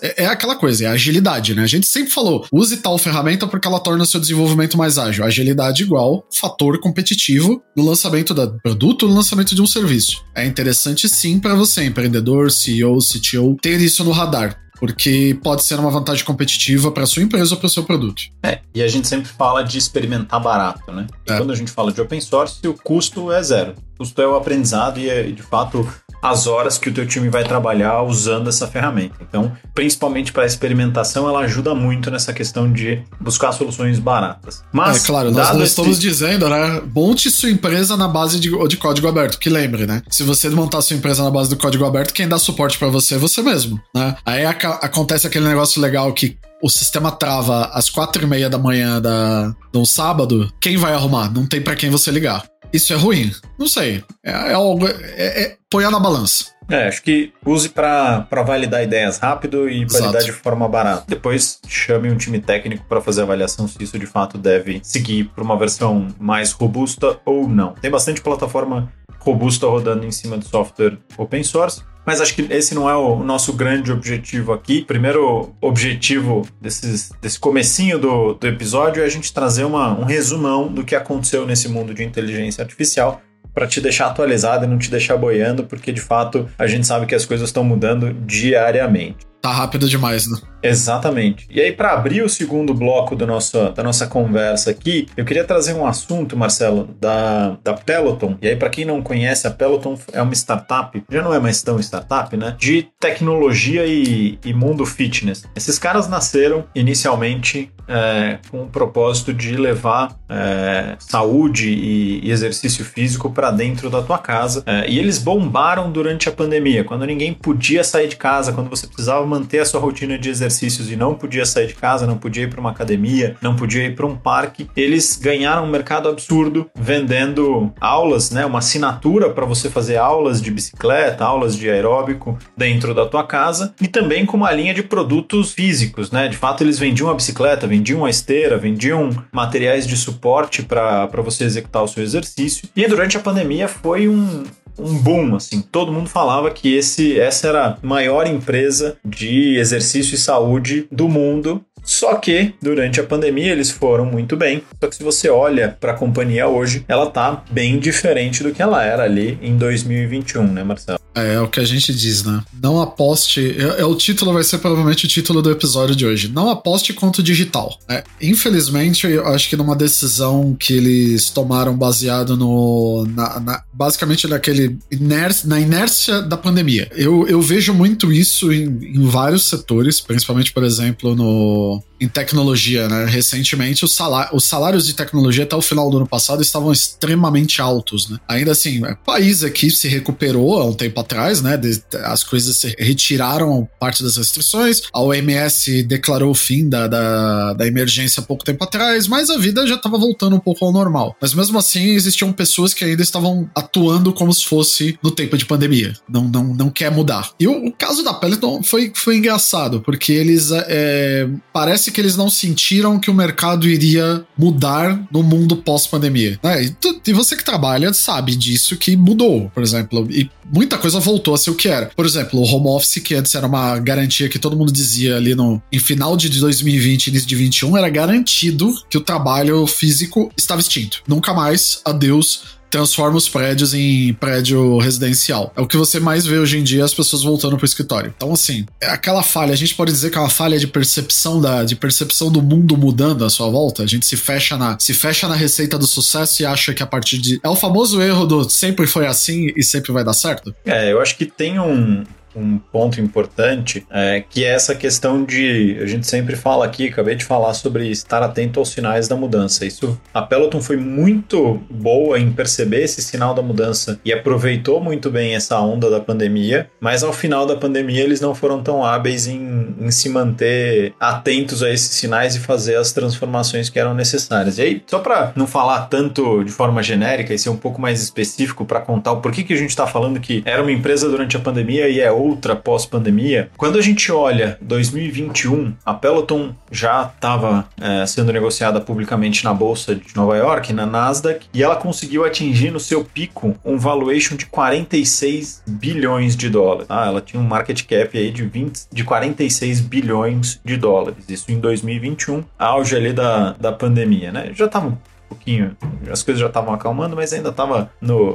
É, 0.01 0.23
é 0.23 0.25
aquela 0.27 0.55
coisa, 0.55 0.85
é 0.85 0.87
agilidade, 0.87 1.53
né? 1.55 1.63
A 1.63 1.67
gente 1.67 1.87
sempre 1.87 2.11
falou, 2.11 2.45
use 2.51 2.77
tal 2.77 2.97
ferramenta 2.97 3.47
porque 3.47 3.67
ela 3.67 3.79
torna 3.79 4.03
o 4.03 4.07
seu 4.07 4.19
desenvolvimento 4.19 4.77
mais 4.77 4.97
ágil. 4.97 5.23
Agilidade 5.23 5.83
igual 5.83 6.25
fator 6.31 6.79
competitivo 6.79 7.61
no 7.75 7.85
lançamento 7.85 8.33
do 8.33 8.59
produto, 8.61 9.07
no 9.07 9.15
lançamento 9.15 9.55
de 9.55 9.61
um 9.61 9.67
serviço. 9.67 10.23
É 10.35 10.45
interessante 10.45 11.07
sim 11.07 11.39
para 11.39 11.55
você, 11.55 11.83
empreendedor, 11.83 12.51
CEO, 12.51 12.97
CTO, 12.99 13.57
ter 13.61 13.79
isso 13.81 14.03
no 14.03 14.11
radar 14.11 14.61
porque 14.81 15.37
pode 15.43 15.63
ser 15.63 15.79
uma 15.79 15.91
vantagem 15.91 16.25
competitiva 16.25 16.91
para 16.91 17.05
sua 17.05 17.21
empresa 17.21 17.53
ou 17.53 17.59
para 17.59 17.67
o 17.67 17.69
seu 17.69 17.83
produto. 17.83 18.23
É, 18.41 18.61
e 18.73 18.81
a 18.81 18.87
gente 18.87 19.07
sempre 19.07 19.29
fala 19.29 19.61
de 19.61 19.77
experimentar 19.77 20.41
barato, 20.41 20.91
né? 20.91 21.05
E 21.29 21.31
é. 21.31 21.37
quando 21.37 21.51
a 21.51 21.55
gente 21.55 21.69
fala 21.69 21.91
de 21.91 22.01
open 22.01 22.19
source, 22.19 22.67
o 22.67 22.73
custo 22.73 23.31
é 23.31 23.43
zero. 23.43 23.75
O 23.93 23.99
custo 23.99 24.19
é 24.19 24.27
o 24.27 24.35
aprendizado 24.35 24.99
e, 24.99 25.07
é, 25.07 25.21
de 25.31 25.43
fato, 25.43 25.87
as 26.21 26.47
horas 26.47 26.77
que 26.77 26.89
o 26.89 26.93
teu 26.93 27.05
time 27.07 27.29
vai 27.29 27.43
trabalhar 27.43 28.01
usando 28.03 28.47
essa 28.47 28.67
ferramenta. 28.67 29.15
Então, 29.21 29.51
principalmente 29.73 30.31
para 30.31 30.45
experimentação, 30.45 31.27
ela 31.27 31.39
ajuda 31.39 31.73
muito 31.73 32.11
nessa 32.11 32.31
questão 32.31 32.71
de 32.71 33.01
buscar 33.19 33.51
soluções 33.51 33.99
baratas. 33.99 34.63
Mas, 34.71 35.03
é 35.03 35.07
claro, 35.07 35.31
nós 35.31 35.55
não 35.55 35.63
estamos 35.63 35.99
dizendo, 35.99 36.47
né? 36.47 36.81
Monte 36.93 37.31
sua 37.31 37.49
empresa 37.49 37.97
na 37.97 38.07
base 38.07 38.39
de, 38.39 38.51
de 38.67 38.77
código 38.77 39.07
aberto, 39.07 39.39
que 39.39 39.49
lembre, 39.49 39.85
né? 39.85 40.03
Se 40.09 40.23
você 40.23 40.49
montar 40.49 40.81
sua 40.81 40.95
empresa 40.95 41.23
na 41.23 41.31
base 41.31 41.49
do 41.49 41.57
código 41.57 41.85
aberto, 41.85 42.13
quem 42.13 42.27
dá 42.27 42.37
suporte 42.37 42.77
para 42.77 42.89
você 42.89 43.15
é 43.15 43.17
você 43.17 43.41
mesmo, 43.41 43.81
né? 43.95 44.15
Aí 44.25 44.45
a, 44.45 44.51
acontece 44.51 45.25
aquele 45.25 45.47
negócio 45.47 45.81
legal 45.81 46.11
que 46.13 46.37
o 46.61 46.69
sistema 46.69 47.11
trava 47.11 47.65
às 47.73 47.89
quatro 47.89 48.23
e 48.23 48.27
meia 48.27 48.49
da 48.49 48.57
manhã 48.57 49.01
da, 49.01 49.53
de 49.73 49.79
um 49.79 49.85
sábado, 49.85 50.51
quem 50.61 50.77
vai 50.77 50.93
arrumar? 50.93 51.31
Não 51.33 51.45
tem 51.47 51.59
para 51.59 51.75
quem 51.75 51.89
você 51.89 52.11
ligar. 52.11 52.45
Isso 52.73 52.93
é 52.93 52.95
ruim? 52.95 53.31
Não 53.59 53.67
sei. 53.67 54.03
É, 54.23 54.31
é 54.31 54.53
algo. 54.53 54.87
É, 54.87 55.43
é, 55.43 55.57
põe 55.69 55.83
na 55.89 55.99
balança. 55.99 56.45
É, 56.69 56.87
acho 56.87 57.03
que 57.03 57.33
use 57.45 57.67
para 57.67 58.25
validar 58.45 58.81
ideias 58.81 59.17
rápido 59.17 59.69
e 59.69 59.83
Exato. 59.83 60.03
validar 60.03 60.23
de 60.23 60.31
forma 60.31 60.69
barata. 60.69 61.03
Depois 61.07 61.59
chame 61.67 62.09
um 62.09 62.15
time 62.15 62.39
técnico 62.39 62.85
para 62.87 63.01
fazer 63.01 63.21
a 63.21 63.23
avaliação 63.25 63.67
se 63.67 63.83
isso 63.83 63.99
de 63.99 64.05
fato 64.05 64.37
deve 64.37 64.79
seguir 64.83 65.25
para 65.35 65.43
uma 65.43 65.57
versão 65.57 66.07
mais 66.17 66.51
robusta 66.53 67.19
ou 67.25 67.47
não. 67.47 67.73
Tem 67.73 67.91
bastante 67.91 68.21
plataforma 68.21 68.91
robusta 69.19 69.67
rodando 69.67 70.05
em 70.05 70.11
cima 70.11 70.37
de 70.37 70.47
software 70.47 70.97
open 71.17 71.43
source. 71.43 71.83
Mas 72.05 72.19
acho 72.19 72.33
que 72.33 72.41
esse 72.49 72.73
não 72.73 72.89
é 72.89 72.95
o 72.95 73.23
nosso 73.23 73.53
grande 73.53 73.91
objetivo 73.91 74.53
aqui. 74.53 74.79
O 74.79 74.85
primeiro 74.85 75.53
objetivo 75.61 76.47
desses, 76.59 77.11
desse 77.21 77.39
comecinho 77.39 77.99
do, 77.99 78.33
do 78.33 78.47
episódio 78.47 79.03
é 79.03 79.05
a 79.05 79.09
gente 79.09 79.33
trazer 79.33 79.63
uma, 79.63 79.97
um 79.97 80.03
resumão 80.03 80.67
do 80.67 80.83
que 80.83 80.95
aconteceu 80.95 81.45
nesse 81.45 81.69
mundo 81.69 81.93
de 81.93 82.03
inteligência 82.03 82.63
artificial 82.63 83.21
para 83.53 83.67
te 83.67 83.81
deixar 83.81 84.07
atualizado 84.07 84.65
e 84.65 84.67
não 84.67 84.77
te 84.77 84.89
deixar 84.89 85.17
boiando, 85.17 85.65
porque 85.65 85.91
de 85.91 86.01
fato 86.01 86.47
a 86.57 86.65
gente 86.65 86.87
sabe 86.87 87.05
que 87.05 87.13
as 87.13 87.25
coisas 87.25 87.49
estão 87.49 87.63
mudando 87.63 88.13
diariamente. 88.25 89.30
Tá 89.41 89.51
rápido 89.51 89.89
demais, 89.89 90.29
né? 90.29 90.37
Exatamente. 90.63 91.47
E 91.49 91.59
aí, 91.59 91.71
para 91.71 91.93
abrir 91.93 92.21
o 92.21 92.29
segundo 92.29 92.73
bloco 92.73 93.15
do 93.15 93.25
nosso, 93.25 93.71
da 93.71 93.81
nossa 93.81 94.05
conversa 94.05 94.69
aqui, 94.69 95.07
eu 95.17 95.25
queria 95.25 95.43
trazer 95.43 95.73
um 95.73 95.85
assunto, 95.85 96.37
Marcelo, 96.37 96.87
da, 96.99 97.57
da 97.63 97.73
Peloton. 97.73 98.37
E 98.41 98.47
aí, 98.47 98.55
para 98.55 98.69
quem 98.69 98.85
não 98.85 99.01
conhece, 99.01 99.47
a 99.47 99.51
Peloton 99.51 99.97
é 100.13 100.21
uma 100.21 100.33
startup, 100.33 101.03
já 101.09 101.21
não 101.23 101.33
é 101.33 101.39
mais 101.39 101.61
tão 101.63 101.79
startup, 101.79 102.35
né? 102.37 102.55
De 102.59 102.87
tecnologia 102.99 103.85
e, 103.85 104.37
e 104.45 104.53
mundo 104.53 104.85
fitness. 104.85 105.43
Esses 105.55 105.79
caras 105.79 106.07
nasceram 106.07 106.65
inicialmente 106.75 107.71
é, 107.87 108.39
com 108.49 108.63
o 108.63 108.67
propósito 108.67 109.33
de 109.33 109.55
levar 109.55 110.15
é, 110.29 110.95
saúde 110.99 111.69
e, 111.69 112.25
e, 112.25 112.31
exercício 112.31 112.85
físico 112.85 113.29
para 113.29 113.51
dentro 113.51 113.89
da 113.89 114.01
tua 114.01 114.17
casa. 114.17 114.63
É, 114.65 114.89
e 114.89 114.97
eles 114.97 115.17
bombaram 115.17 115.91
durante 115.91 116.29
a 116.29 116.31
pandemia, 116.31 116.83
quando 116.83 117.05
ninguém 117.05 117.33
podia 117.33 117.83
sair 117.83 118.07
de 118.07 118.15
casa, 118.15 118.53
quando 118.53 118.69
você 118.69 118.87
precisava 118.87 119.25
manter 119.31 119.59
a 119.59 119.65
sua 119.65 119.79
rotina 119.79 120.17
de 120.17 120.29
exercícios 120.29 120.91
e 120.91 120.95
não 120.95 121.15
podia 121.15 121.45
sair 121.45 121.67
de 121.67 121.73
casa, 121.73 122.05
não 122.05 122.17
podia 122.17 122.43
ir 122.43 122.49
para 122.49 122.59
uma 122.59 122.71
academia, 122.71 123.37
não 123.41 123.55
podia 123.55 123.85
ir 123.85 123.95
para 123.95 124.05
um 124.05 124.15
parque, 124.15 124.69
eles 124.75 125.17
ganharam 125.21 125.63
um 125.63 125.69
mercado 125.69 126.09
absurdo 126.09 126.69
vendendo 126.75 127.71
aulas, 127.79 128.29
né, 128.31 128.45
uma 128.45 128.59
assinatura 128.59 129.29
para 129.29 129.45
você 129.45 129.69
fazer 129.69 129.97
aulas 129.97 130.41
de 130.41 130.51
bicicleta, 130.51 131.23
aulas 131.23 131.55
de 131.55 131.69
aeróbico 131.69 132.37
dentro 132.57 132.93
da 132.93 133.05
tua 133.05 133.23
casa 133.23 133.73
e 133.79 133.87
também 133.87 134.25
com 134.25 134.35
uma 134.35 134.51
linha 134.51 134.73
de 134.73 134.83
produtos 134.83 135.53
físicos, 135.53 136.11
né? 136.11 136.27
De 136.27 136.35
fato, 136.37 136.63
eles 136.63 136.77
vendiam 136.77 137.09
a 137.09 137.13
bicicleta, 137.13 137.65
vendiam 137.67 138.05
a 138.05 138.09
esteira, 138.09 138.57
vendiam 138.57 139.09
materiais 139.31 139.87
de 139.87 139.95
suporte 139.95 140.63
para 140.63 141.07
você 141.23 141.43
executar 141.45 141.83
o 141.83 141.87
seu 141.87 142.03
exercício. 142.03 142.67
E 142.75 142.87
durante 142.87 143.15
a 143.17 143.19
pandemia 143.19 143.67
foi 143.67 144.07
um, 144.07 144.43
um 144.77 144.97
boom, 144.97 145.35
assim. 145.35 145.61
Todo 145.61 145.91
mundo 145.91 146.09
falava 146.09 146.51
que 146.51 146.75
esse, 146.75 147.19
essa 147.19 147.47
era 147.47 147.65
a 147.67 147.77
maior 147.81 148.27
empresa 148.27 148.97
de 149.03 149.57
exercício 149.57 150.15
e 150.15 150.17
saúde 150.17 150.87
do 150.91 151.07
mundo. 151.07 151.63
Só 151.83 152.15
que 152.15 152.53
durante 152.61 152.99
a 152.99 153.03
pandemia 153.03 153.51
eles 153.51 153.71
foram 153.71 154.05
muito 154.05 154.37
bem. 154.37 154.63
Só 154.79 154.87
que 154.87 154.95
se 154.95 155.03
você 155.03 155.29
olha 155.29 155.75
para 155.79 155.93
a 155.93 155.97
companhia 155.97 156.47
hoje, 156.47 156.85
ela 156.87 157.09
tá 157.09 157.43
bem 157.49 157.79
diferente 157.79 158.43
do 158.43 158.51
que 158.51 158.61
ela 158.61 158.83
era 158.83 159.03
ali 159.03 159.39
em 159.41 159.57
2021, 159.57 160.45
né, 160.47 160.63
Marcelo? 160.63 161.00
É, 161.13 161.35
é 161.35 161.41
o 161.41 161.47
que 161.47 161.59
a 161.59 161.65
gente 161.65 161.93
diz, 161.93 162.23
né? 162.23 162.43
Não 162.61 162.81
aposte. 162.81 163.55
É, 163.57 163.81
é, 163.81 163.85
o 163.85 163.95
título 163.95 164.33
vai 164.33 164.43
ser 164.43 164.57
provavelmente 164.59 165.05
o 165.05 165.07
título 165.07 165.41
do 165.41 165.51
episódio 165.51 165.95
de 165.95 166.05
hoje. 166.05 166.29
Não 166.29 166.49
aposte 166.49 166.93
contra 166.93 167.21
o 167.21 167.23
digital. 167.23 167.77
É, 167.87 168.03
infelizmente, 168.21 169.07
eu 169.07 169.27
acho 169.27 169.49
que 169.49 169.57
numa 169.57 169.75
decisão 169.75 170.55
que 170.57 170.73
eles 170.73 171.29
tomaram 171.29 171.75
baseado 171.75 172.37
no. 172.37 173.05
Na, 173.15 173.39
na, 173.39 173.63
basicamente 173.73 174.27
naquele. 174.27 174.77
Inércia, 174.89 175.47
na 175.47 175.59
inércia 175.59 176.21
da 176.21 176.37
pandemia. 176.37 176.89
Eu, 176.95 177.27
eu 177.27 177.41
vejo 177.41 177.73
muito 177.73 178.11
isso 178.11 178.51
em, 178.51 178.65
em 178.81 179.07
vários 179.07 179.43
setores, 179.43 179.99
principalmente, 179.99 180.53
por 180.53 180.63
exemplo, 180.63 181.15
no 181.15 181.83
em 182.01 182.07
tecnologia, 182.07 182.89
né? 182.89 183.05
Recentemente, 183.05 183.85
os, 183.85 183.95
os 184.33 184.43
salários 184.43 184.87
de 184.87 184.95
tecnologia 184.95 185.43
até 185.43 185.55
o 185.55 185.61
final 185.61 185.89
do 185.91 185.97
ano 185.97 186.07
passado 186.07 186.41
estavam 186.41 186.71
extremamente 186.71 187.61
altos, 187.61 188.09
né? 188.09 188.17
Ainda 188.27 188.51
assim, 188.51 188.83
o 188.83 188.95
país 188.97 189.43
aqui 189.43 189.69
se 189.69 189.87
recuperou 189.87 190.59
há 190.59 190.65
um 190.65 190.73
tempo 190.73 190.99
atrás, 190.99 191.41
né? 191.41 191.59
As 192.05 192.23
coisas 192.23 192.57
se 192.57 192.75
retiraram 192.79 193.69
parte 193.79 194.01
das 194.01 194.17
restrições, 194.17 194.81
a 194.91 194.99
OMS 195.01 195.83
declarou 195.83 196.31
o 196.31 196.35
fim 196.35 196.67
da, 196.67 196.87
da, 196.87 197.53
da 197.53 197.67
emergência 197.67 198.21
há 198.21 198.23
pouco 198.23 198.43
tempo 198.43 198.63
atrás, 198.63 199.07
mas 199.07 199.29
a 199.29 199.37
vida 199.37 199.67
já 199.67 199.75
estava 199.75 199.97
voltando 199.97 200.35
um 200.35 200.39
pouco 200.39 200.65
ao 200.65 200.71
normal. 200.71 201.15
Mas 201.21 201.35
mesmo 201.35 201.59
assim, 201.59 201.91
existiam 201.91 202.33
pessoas 202.33 202.73
que 202.73 202.83
ainda 202.83 203.03
estavam 203.03 203.47
atuando 203.53 204.11
como 204.11 204.33
se 204.33 204.45
fosse 204.45 204.97
no 205.03 205.11
tempo 205.11 205.37
de 205.37 205.45
pandemia. 205.45 205.93
Não, 206.09 206.27
não, 206.27 206.43
não 206.55 206.69
quer 206.71 206.89
mudar. 206.89 207.31
E 207.39 207.47
o, 207.47 207.67
o 207.67 207.71
caso 207.71 208.03
da 208.03 208.13
Peloton 208.13 208.63
foi, 208.63 208.91
foi 208.95 209.17
engraçado, 209.17 209.81
porque 209.81 210.11
eles 210.13 210.49
é, 210.51 211.29
parece 211.53 211.90
que 211.91 211.99
eles 211.99 212.15
não 212.15 212.29
sentiram 212.29 212.99
que 212.99 213.11
o 213.11 213.13
mercado 213.13 213.67
iria 213.67 214.23
mudar 214.37 215.07
no 215.11 215.21
mundo 215.21 215.57
pós-pandemia. 215.57 216.39
Né? 216.41 216.65
E, 216.65 216.75
e, 217.07 217.13
você 217.13 217.35
que 217.35 217.43
trabalha 217.43 217.93
sabe 217.93 218.35
disso 218.35 218.77
que 218.77 218.95
mudou, 218.95 219.49
por 219.53 219.63
exemplo. 219.63 220.07
E 220.09 220.29
muita 220.51 220.77
coisa 220.77 220.99
voltou 220.99 221.33
a 221.33 221.37
ser 221.37 221.51
o 221.51 221.55
que 221.55 221.67
era. 221.67 221.87
Por 221.95 222.05
exemplo, 222.05 222.39
o 222.39 222.45
home 222.45 222.67
office, 222.67 223.01
que 223.03 223.15
antes 223.15 223.35
era 223.35 223.47
uma 223.47 223.77
garantia 223.79 224.29
que 224.29 224.39
todo 224.39 224.57
mundo 224.57 224.71
dizia 224.71 225.17
ali 225.17 225.35
no 225.35 225.61
em 225.71 225.79
final 225.79 226.15
de 226.17 226.29
2020 226.39 227.07
início 227.07 227.27
de 227.27 227.35
2021, 227.35 227.77
era 227.77 227.89
garantido 227.89 228.73
que 228.89 228.97
o 228.97 229.01
trabalho 229.01 229.65
físico 229.67 230.31
estava 230.37 230.61
extinto. 230.61 231.03
Nunca 231.07 231.33
mais, 231.33 231.81
adeus 231.85 232.60
transforma 232.71 233.17
os 233.17 233.29
prédios 233.29 233.73
em 233.73 234.13
prédio 234.13 234.77
residencial. 234.77 235.53
É 235.55 235.61
o 235.61 235.67
que 235.67 235.77
você 235.77 235.99
mais 235.99 236.25
vê 236.25 236.39
hoje 236.39 236.57
em 236.57 236.63
dia 236.63 236.83
as 236.83 236.93
pessoas 236.93 237.21
voltando 237.21 237.57
pro 237.57 237.65
escritório. 237.65 238.13
Então, 238.15 238.31
assim, 238.31 238.65
é 238.79 238.87
aquela 238.87 239.21
falha, 239.21 239.53
a 239.53 239.57
gente 239.57 239.75
pode 239.75 239.91
dizer 239.91 240.09
que 240.09 240.17
é 240.17 240.21
uma 240.21 240.29
falha 240.29 240.57
de 240.57 240.67
percepção 240.67 241.39
da 241.39 241.63
de 241.63 241.75
percepção 241.75 242.31
do 242.31 242.41
mundo 242.41 242.77
mudando 242.77 243.25
à 243.25 243.29
sua 243.29 243.49
volta. 243.49 243.83
A 243.83 243.85
gente 243.85 244.05
se 244.05 244.15
fecha 244.15 244.57
na 244.57 244.77
se 244.79 244.93
fecha 244.93 245.27
na 245.27 245.35
receita 245.35 245.77
do 245.77 245.85
sucesso 245.85 246.41
e 246.41 246.45
acha 246.45 246.73
que 246.73 246.81
a 246.81 246.87
partir 246.87 247.17
de 247.17 247.39
é 247.43 247.49
o 247.49 247.55
famoso 247.55 248.01
erro 248.01 248.25
do 248.25 248.49
sempre 248.49 248.87
foi 248.87 249.05
assim 249.05 249.51
e 249.55 249.63
sempre 249.63 249.91
vai 249.91 250.03
dar 250.03 250.13
certo. 250.13 250.55
É, 250.65 250.91
eu 250.91 251.01
acho 251.01 251.17
que 251.17 251.25
tem 251.25 251.59
um 251.59 252.03
um 252.35 252.57
ponto 252.57 252.99
importante, 252.99 253.85
é, 253.89 254.23
que 254.27 254.43
é 254.43 254.49
essa 254.49 254.75
questão 254.75 255.23
de. 255.23 255.77
A 255.81 255.85
gente 255.85 256.07
sempre 256.07 256.35
fala 256.35 256.65
aqui, 256.65 256.87
acabei 256.87 257.15
de 257.15 257.25
falar 257.25 257.53
sobre 257.53 257.89
estar 257.89 258.23
atento 258.23 258.59
aos 258.59 258.69
sinais 258.69 259.07
da 259.07 259.15
mudança. 259.15 259.65
Isso, 259.65 259.99
a 260.13 260.21
Peloton 260.21 260.61
foi 260.61 260.77
muito 260.77 261.61
boa 261.69 262.19
em 262.19 262.31
perceber 262.31 262.83
esse 262.83 263.01
sinal 263.01 263.33
da 263.33 263.41
mudança 263.41 263.99
e 264.03 264.13
aproveitou 264.13 264.81
muito 264.81 265.09
bem 265.09 265.35
essa 265.35 265.59
onda 265.59 265.89
da 265.89 265.99
pandemia, 265.99 266.69
mas 266.79 267.03
ao 267.03 267.13
final 267.13 267.45
da 267.45 267.55
pandemia 267.55 268.01
eles 268.01 268.21
não 268.21 268.33
foram 268.33 268.61
tão 268.61 268.83
hábeis 268.83 269.27
em, 269.27 269.75
em 269.79 269.91
se 269.91 270.09
manter 270.09 270.93
atentos 270.99 271.63
a 271.63 271.69
esses 271.69 271.91
sinais 271.91 272.35
e 272.35 272.39
fazer 272.39 272.75
as 272.75 272.91
transformações 272.91 273.69
que 273.69 273.79
eram 273.79 273.93
necessárias. 273.93 274.57
E 274.57 274.61
aí, 274.61 274.83
só 274.85 274.99
para 274.99 275.31
não 275.35 275.47
falar 275.47 275.87
tanto 275.87 276.43
de 276.43 276.51
forma 276.51 276.81
genérica 276.83 277.33
e 277.33 277.39
ser 277.39 277.49
um 277.49 277.57
pouco 277.57 277.81
mais 277.81 278.01
específico 278.01 278.65
para 278.65 278.79
contar 278.79 279.11
o 279.11 279.21
porquê 279.21 279.43
que 279.43 279.53
a 279.53 279.57
gente 279.57 279.69
está 279.69 279.87
falando 279.87 280.19
que 280.19 280.41
era 280.45 280.61
uma 280.61 280.71
empresa 280.71 281.09
durante 281.09 281.35
a 281.35 281.39
pandemia 281.39 281.89
e 281.89 281.99
é 281.99 282.11
outra 282.21 282.55
pós-pandemia. 282.55 283.49
Quando 283.57 283.77
a 283.77 283.81
gente 283.81 284.11
olha 284.11 284.57
2021, 284.61 285.73
a 285.85 285.93
Peloton 285.93 286.53
já 286.71 287.11
estava 287.13 287.67
é, 287.79 288.05
sendo 288.05 288.31
negociada 288.31 288.79
publicamente 288.79 289.43
na 289.43 289.53
Bolsa 289.53 289.95
de 289.95 290.15
Nova 290.15 290.37
York, 290.37 290.73
na 290.73 290.85
Nasdaq, 290.85 291.47
e 291.53 291.63
ela 291.63 291.75
conseguiu 291.75 292.25
atingir 292.25 292.71
no 292.71 292.79
seu 292.79 293.03
pico 293.03 293.55
um 293.65 293.77
valuation 293.77 294.35
de 294.35 294.45
46 294.45 295.63
bilhões 295.67 296.35
de 296.35 296.49
dólares. 296.49 296.87
Tá? 296.87 297.05
Ela 297.05 297.21
tinha 297.21 297.41
um 297.41 297.45
market 297.45 297.83
cap 297.85 298.17
aí 298.17 298.31
de, 298.31 298.43
20, 298.43 298.87
de 298.91 299.03
46 299.03 299.81
bilhões 299.81 300.59
de 300.63 300.77
dólares. 300.77 301.25
Isso 301.27 301.51
em 301.51 301.59
2021, 301.59 302.43
auge 302.57 302.95
ali 302.95 303.13
da, 303.13 303.53
da 303.53 303.71
pandemia, 303.71 304.31
né? 304.31 304.51
Já 304.53 304.65
estava 304.65 304.97
pouquinho, 305.31 305.75
as 306.11 306.21
coisas 306.21 306.41
já 306.41 306.47
estavam 306.47 306.73
acalmando, 306.73 307.15
mas 307.15 307.31
ainda 307.31 307.49
estava 307.49 307.89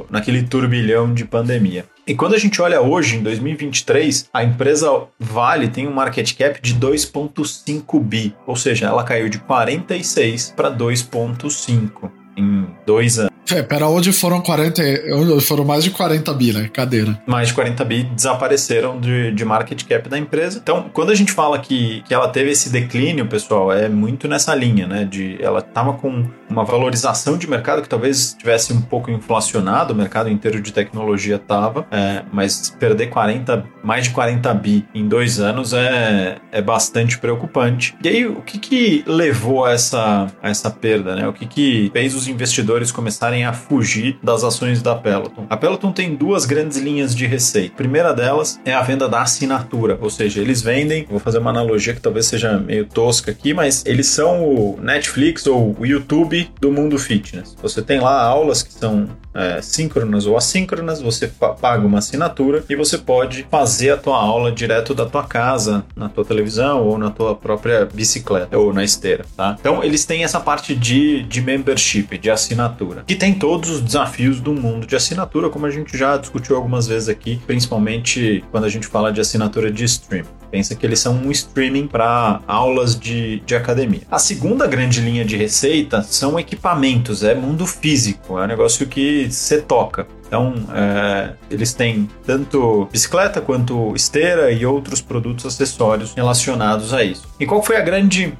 naquele 0.09 0.43
turbilhão 0.43 1.13
de 1.13 1.23
pandemia. 1.23 1.85
E 2.07 2.15
quando 2.15 2.35
a 2.35 2.37
gente 2.37 2.61
olha 2.61 2.79
hoje, 2.79 3.17
em 3.17 3.21
2023, 3.21 4.29
a 4.33 4.41
empresa 4.41 5.03
Vale 5.19 5.67
tem 5.67 5.85
um 5.85 5.93
market 5.93 6.37
cap 6.37 6.61
de 6.61 6.73
2,5 6.73 7.99
bi, 7.99 8.33
ou 8.45 8.55
seja, 8.55 8.85
ela 8.85 9.03
caiu 9.03 9.27
de 9.27 9.39
46 9.39 10.53
para 10.55 10.71
2,5 10.71 12.09
em 12.37 12.65
dois 12.85 13.19
anos. 13.19 13.36
É, 13.51 13.63
para 13.63 13.87
onde 13.87 14.11
foram 14.11 14.41
40. 14.41 14.81
Foram 15.41 15.63
mais 15.63 15.83
de 15.83 15.91
40 15.91 16.33
bi, 16.33 16.53
né? 16.53 16.69
Cadeira. 16.71 17.19
Mais 17.25 17.49
de 17.49 17.53
40 17.53 17.85
bi 17.85 18.03
desapareceram 18.03 18.99
de, 18.99 19.31
de 19.31 19.45
market 19.45 19.83
cap 19.85 20.09
da 20.09 20.17
empresa. 20.17 20.59
Então, 20.61 20.89
quando 20.93 21.11
a 21.11 21.15
gente 21.15 21.31
fala 21.31 21.59
que, 21.59 22.03
que 22.07 22.13
ela 22.13 22.27
teve 22.27 22.51
esse 22.51 22.69
declínio, 22.69 23.25
pessoal, 23.27 23.71
é 23.71 23.87
muito 23.87 24.27
nessa 24.27 24.53
linha, 24.53 24.87
né? 24.87 25.05
De 25.05 25.37
ela 25.41 25.59
estava 25.59 25.93
com 25.93 26.25
uma 26.49 26.63
valorização 26.63 27.37
de 27.37 27.49
mercado 27.49 27.81
que 27.81 27.89
talvez 27.89 28.33
tivesse 28.33 28.73
um 28.73 28.81
pouco 28.81 29.11
inflacionado, 29.11 29.93
o 29.93 29.95
mercado 29.95 30.29
inteiro 30.29 30.61
de 30.61 30.71
tecnologia 30.71 31.35
estava, 31.35 31.85
é, 31.91 32.23
mas 32.31 32.75
perder 32.79 33.07
40, 33.07 33.65
mais 33.83 34.05
de 34.05 34.11
40 34.11 34.53
bi 34.53 34.85
em 34.93 35.07
dois 35.07 35.39
anos 35.39 35.73
é, 35.73 36.37
é 36.51 36.61
bastante 36.61 37.17
preocupante. 37.19 37.95
E 38.03 38.07
aí, 38.07 38.25
o 38.25 38.41
que, 38.41 38.57
que 38.57 39.03
levou 39.05 39.65
a 39.65 39.73
essa, 39.73 40.27
a 40.41 40.49
essa 40.49 40.69
perda, 40.69 41.15
né? 41.15 41.27
O 41.27 41.33
que, 41.33 41.45
que 41.45 41.89
fez 41.93 42.15
os 42.15 42.27
investidores 42.27 42.91
começarem 42.91 43.36
a 43.45 43.53
fugir 43.53 44.17
das 44.21 44.43
ações 44.43 44.81
da 44.81 44.95
Peloton. 44.95 45.45
A 45.49 45.57
Peloton 45.57 45.91
tem 45.91 46.15
duas 46.15 46.45
grandes 46.45 46.77
linhas 46.77 47.15
de 47.15 47.25
receita. 47.25 47.73
A 47.73 47.77
primeira 47.77 48.13
delas 48.13 48.59
é 48.65 48.73
a 48.73 48.81
venda 48.81 49.07
da 49.07 49.21
assinatura, 49.21 49.97
ou 50.01 50.09
seja, 50.09 50.41
eles 50.41 50.61
vendem, 50.61 51.05
vou 51.09 51.19
fazer 51.19 51.39
uma 51.39 51.49
analogia 51.49 51.93
que 51.93 52.01
talvez 52.01 52.25
seja 52.25 52.57
meio 52.57 52.85
tosca 52.85 53.31
aqui, 53.31 53.53
mas 53.53 53.83
eles 53.85 54.07
são 54.07 54.43
o 54.43 54.79
Netflix 54.81 55.45
ou 55.47 55.75
o 55.79 55.85
YouTube 55.85 56.49
do 56.59 56.71
mundo 56.71 56.97
fitness. 56.97 57.55
Você 57.61 57.81
tem 57.81 57.99
lá 57.99 58.21
aulas 58.21 58.63
que 58.63 58.73
são 58.73 59.07
é, 59.37 59.61
síncronas 59.61 60.25
ou 60.25 60.35
assíncronas, 60.35 60.99
você 60.99 61.27
paga 61.61 61.85
uma 61.85 61.99
assinatura 61.99 62.63
e 62.67 62.75
você 62.75 62.97
pode 62.97 63.45
fazer 63.51 63.91
a 63.91 63.97
tua 63.97 64.17
aula 64.17 64.51
direto 64.51 64.95
da 64.95 65.05
tua 65.05 65.23
casa, 65.23 65.85
na 65.95 66.09
tua 66.09 66.25
televisão 66.25 66.83
ou 66.83 66.97
na 66.97 67.11
tua 67.11 67.35
própria 67.35 67.85
bicicleta 67.85 68.57
ou 68.57 68.73
na 68.73 68.83
esteira, 68.83 69.25
tá? 69.35 69.55
Então 69.59 69.83
eles 69.83 70.05
têm 70.05 70.23
essa 70.23 70.39
parte 70.39 70.75
de, 70.75 71.21
de 71.23 71.41
membership, 71.41 72.17
de 72.17 72.31
assinatura, 72.31 73.03
que 73.05 73.15
tem 73.15 73.33
todos 73.33 73.69
os 73.69 73.81
desafios 73.81 74.39
do 74.39 74.53
mundo 74.53 74.87
de 74.87 74.95
assinatura, 74.95 75.49
como 75.49 75.67
a 75.67 75.71
gente 75.71 75.95
já 75.95 76.17
discutiu 76.17 76.55
algumas 76.55 76.87
vezes 76.87 77.07
aqui, 77.07 77.39
principalmente 77.45 78.43
quando 78.51 78.63
a 78.63 78.69
gente 78.69 78.87
fala 78.87 79.11
de 79.11 79.21
assinatura 79.21 79.71
de 79.71 79.83
stream. 79.83 80.25
Pensa 80.51 80.75
que 80.75 80.85
eles 80.85 80.99
são 80.99 81.15
um 81.15 81.31
streaming 81.31 81.87
para 81.87 82.41
aulas 82.47 82.99
de, 82.99 83.41
de 83.41 83.55
academia. 83.55 84.01
A 84.09 84.19
segunda 84.19 84.65
grande 84.67 85.01
linha 85.01 85.25
de 85.25 85.35
receita 85.35 86.01
são 86.01 86.39
equipamentos, 86.39 87.23
é 87.23 87.35
mundo 87.35 87.65
físico, 87.65 88.39
é 88.39 88.43
um 88.43 88.47
negócio 88.47 88.87
que 88.87 89.29
você 89.29 89.61
toca. 89.61 90.07
Então, 90.27 90.53
é, 90.73 91.29
eles 91.49 91.73
têm 91.73 92.09
tanto 92.25 92.87
bicicleta 92.91 93.41
quanto 93.41 93.95
esteira 93.95 94.51
e 94.51 94.65
outros 94.65 95.01
produtos 95.01 95.45
acessórios 95.45 96.13
relacionados 96.13 96.93
a 96.93 97.03
isso. 97.03 97.27
E 97.39 97.45
qual 97.45 97.63
foi 97.63 97.77
a 97.77 97.81
grande, 97.81 98.33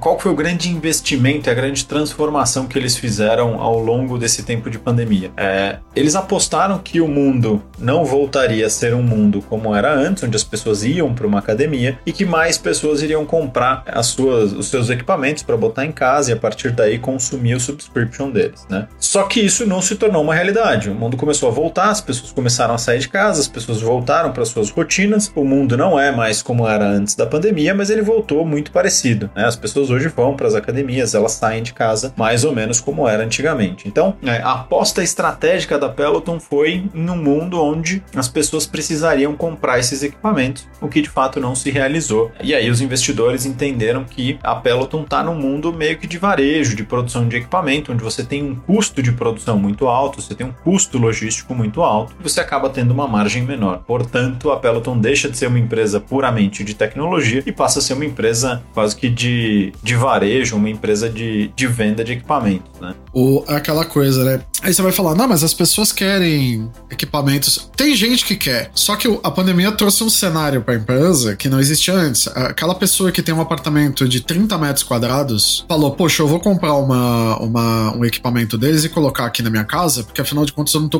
qual 0.00 0.18
foi 0.18 0.32
o 0.32 0.34
grande 0.34 0.70
investimento 0.70 1.50
a 1.50 1.54
grande 1.54 1.84
transformação 1.84 2.66
que 2.66 2.78
eles 2.78 2.96
fizeram 2.96 3.60
ao 3.60 3.78
longo 3.78 4.18
desse 4.18 4.42
tempo 4.42 4.70
de 4.70 4.78
pandemia? 4.78 5.30
É, 5.36 5.78
eles 5.94 6.14
apostaram 6.14 6.78
que 6.78 7.00
o 7.00 7.08
mundo 7.08 7.62
não 7.78 8.04
voltaria 8.04 8.66
a 8.66 8.70
ser 8.70 8.94
um 8.94 9.02
mundo 9.02 9.42
como 9.42 9.74
era 9.74 9.92
antes, 9.92 10.22
onde 10.22 10.36
as 10.36 10.44
pessoas 10.44 10.84
iam 10.84 11.14
para 11.14 11.26
uma 11.26 11.38
academia 11.38 11.98
e 12.06 12.12
que 12.12 12.24
mais 12.24 12.56
pessoas 12.56 13.02
iriam 13.02 13.24
comprar 13.26 13.82
as 13.86 14.06
suas, 14.06 14.52
os 14.52 14.68
seus 14.68 14.90
equipamentos 14.90 15.42
para 15.42 15.56
botar 15.56 15.84
em 15.84 15.92
casa 15.92 16.30
e 16.30 16.34
a 16.34 16.36
partir 16.36 16.70
daí 16.70 16.98
consumir 16.98 17.54
o 17.54 17.60
subscription 17.60 18.30
deles, 18.30 18.66
né? 18.68 18.88
Só 18.98 19.24
que 19.24 19.40
isso 19.40 19.66
não 19.66 19.82
se 19.82 19.96
tornou 19.96 20.22
uma 20.22 20.34
realidade. 20.34 20.88
O 20.90 20.94
mundo 20.94 21.16
começou 21.16 21.33
a 21.42 21.50
voltar, 21.50 21.90
as 21.90 22.00
pessoas 22.00 22.32
começaram 22.32 22.74
a 22.74 22.78
sair 22.78 22.98
de 22.98 23.08
casa, 23.08 23.40
as 23.40 23.48
pessoas 23.48 23.80
voltaram 23.80 24.32
para 24.32 24.44
suas 24.44 24.70
rotinas. 24.70 25.30
O 25.34 25.44
mundo 25.44 25.76
não 25.76 25.98
é 25.98 26.10
mais 26.12 26.42
como 26.42 26.66
era 26.66 26.86
antes 26.86 27.14
da 27.14 27.26
pandemia, 27.26 27.74
mas 27.74 27.90
ele 27.90 28.02
voltou 28.02 28.44
muito 28.44 28.70
parecido. 28.70 29.30
Né? 29.34 29.44
As 29.44 29.56
pessoas 29.56 29.90
hoje 29.90 30.08
vão 30.08 30.36
para 30.36 30.46
as 30.46 30.54
academias, 30.54 31.14
elas 31.14 31.32
saem 31.32 31.62
de 31.62 31.72
casa 31.72 32.12
mais 32.16 32.44
ou 32.44 32.54
menos 32.54 32.80
como 32.80 33.08
era 33.08 33.24
antigamente. 33.24 33.88
Então, 33.88 34.16
é, 34.22 34.38
a 34.38 34.52
aposta 34.52 35.02
estratégica 35.02 35.78
da 35.78 35.88
Peloton 35.88 36.38
foi 36.38 36.84
em 36.94 37.10
um 37.10 37.16
mundo 37.16 37.62
onde 37.62 38.02
as 38.14 38.28
pessoas 38.28 38.66
precisariam 38.66 39.34
comprar 39.36 39.78
esses 39.78 40.02
equipamentos, 40.02 40.68
o 40.80 40.88
que 40.88 41.02
de 41.02 41.08
fato 41.08 41.40
não 41.40 41.54
se 41.54 41.70
realizou. 41.70 42.30
E 42.42 42.54
aí 42.54 42.70
os 42.70 42.80
investidores 42.80 43.46
entenderam 43.46 44.04
que 44.04 44.38
a 44.42 44.54
Peloton 44.54 45.02
está 45.02 45.22
num 45.22 45.34
mundo 45.34 45.72
meio 45.72 45.98
que 45.98 46.06
de 46.06 46.18
varejo, 46.18 46.76
de 46.76 46.84
produção 46.84 47.26
de 47.28 47.36
equipamento, 47.36 47.92
onde 47.92 48.02
você 48.02 48.22
tem 48.22 48.42
um 48.42 48.54
custo 48.54 49.02
de 49.02 49.12
produção 49.12 49.58
muito 49.58 49.88
alto, 49.88 50.20
você 50.20 50.34
tem 50.34 50.46
um 50.46 50.52
custo 50.52 50.98
logístico 50.98 51.23
muito 51.54 51.82
alto, 51.82 52.14
você 52.20 52.40
acaba 52.40 52.68
tendo 52.68 52.92
uma 52.92 53.06
margem 53.06 53.42
menor. 53.42 53.82
Portanto, 53.86 54.50
a 54.50 54.56
Peloton 54.56 54.98
deixa 54.98 55.28
de 55.28 55.36
ser 55.36 55.46
uma 55.46 55.58
empresa 55.58 56.00
puramente 56.00 56.64
de 56.64 56.74
tecnologia 56.74 57.42
e 57.44 57.52
passa 57.52 57.78
a 57.78 57.82
ser 57.82 57.94
uma 57.94 58.04
empresa 58.04 58.62
quase 58.72 58.96
que 58.96 59.08
de, 59.08 59.72
de 59.82 59.94
varejo, 59.94 60.56
uma 60.56 60.68
empresa 60.68 61.08
de, 61.08 61.48
de 61.48 61.66
venda 61.66 62.04
de 62.04 62.12
equipamentos, 62.12 62.80
né? 62.80 62.94
O, 63.12 63.44
aquela 63.46 63.84
coisa, 63.84 64.24
né? 64.24 64.40
Aí 64.62 64.72
você 64.72 64.82
vai 64.82 64.92
falar, 64.92 65.14
não, 65.14 65.28
mas 65.28 65.44
as 65.44 65.54
pessoas 65.54 65.92
querem 65.92 66.70
equipamentos. 66.90 67.70
Tem 67.76 67.94
gente 67.94 68.24
que 68.24 68.34
quer, 68.34 68.70
só 68.74 68.96
que 68.96 69.20
a 69.22 69.30
pandemia 69.30 69.70
trouxe 69.72 70.02
um 70.02 70.10
cenário 70.10 70.62
para 70.62 70.74
a 70.74 70.76
empresa 70.76 71.36
que 71.36 71.48
não 71.48 71.60
existia 71.60 71.94
antes. 71.94 72.26
Aquela 72.28 72.74
pessoa 72.74 73.12
que 73.12 73.22
tem 73.22 73.34
um 73.34 73.40
apartamento 73.40 74.08
de 74.08 74.20
30 74.20 74.56
metros 74.58 74.82
quadrados 74.82 75.64
falou, 75.68 75.92
poxa, 75.92 76.22
eu 76.22 76.26
vou 76.26 76.40
comprar 76.40 76.74
uma, 76.74 77.36
uma, 77.38 77.96
um 77.96 78.04
equipamento 78.04 78.56
deles 78.56 78.84
e 78.84 78.88
colocar 78.88 79.26
aqui 79.26 79.42
na 79.42 79.50
minha 79.50 79.64
casa, 79.64 80.02
porque 80.02 80.20
afinal 80.20 80.44
de 80.44 80.52
contas 80.52 80.74
eu 80.74 80.80
não 80.80 80.88
tô 80.88 80.98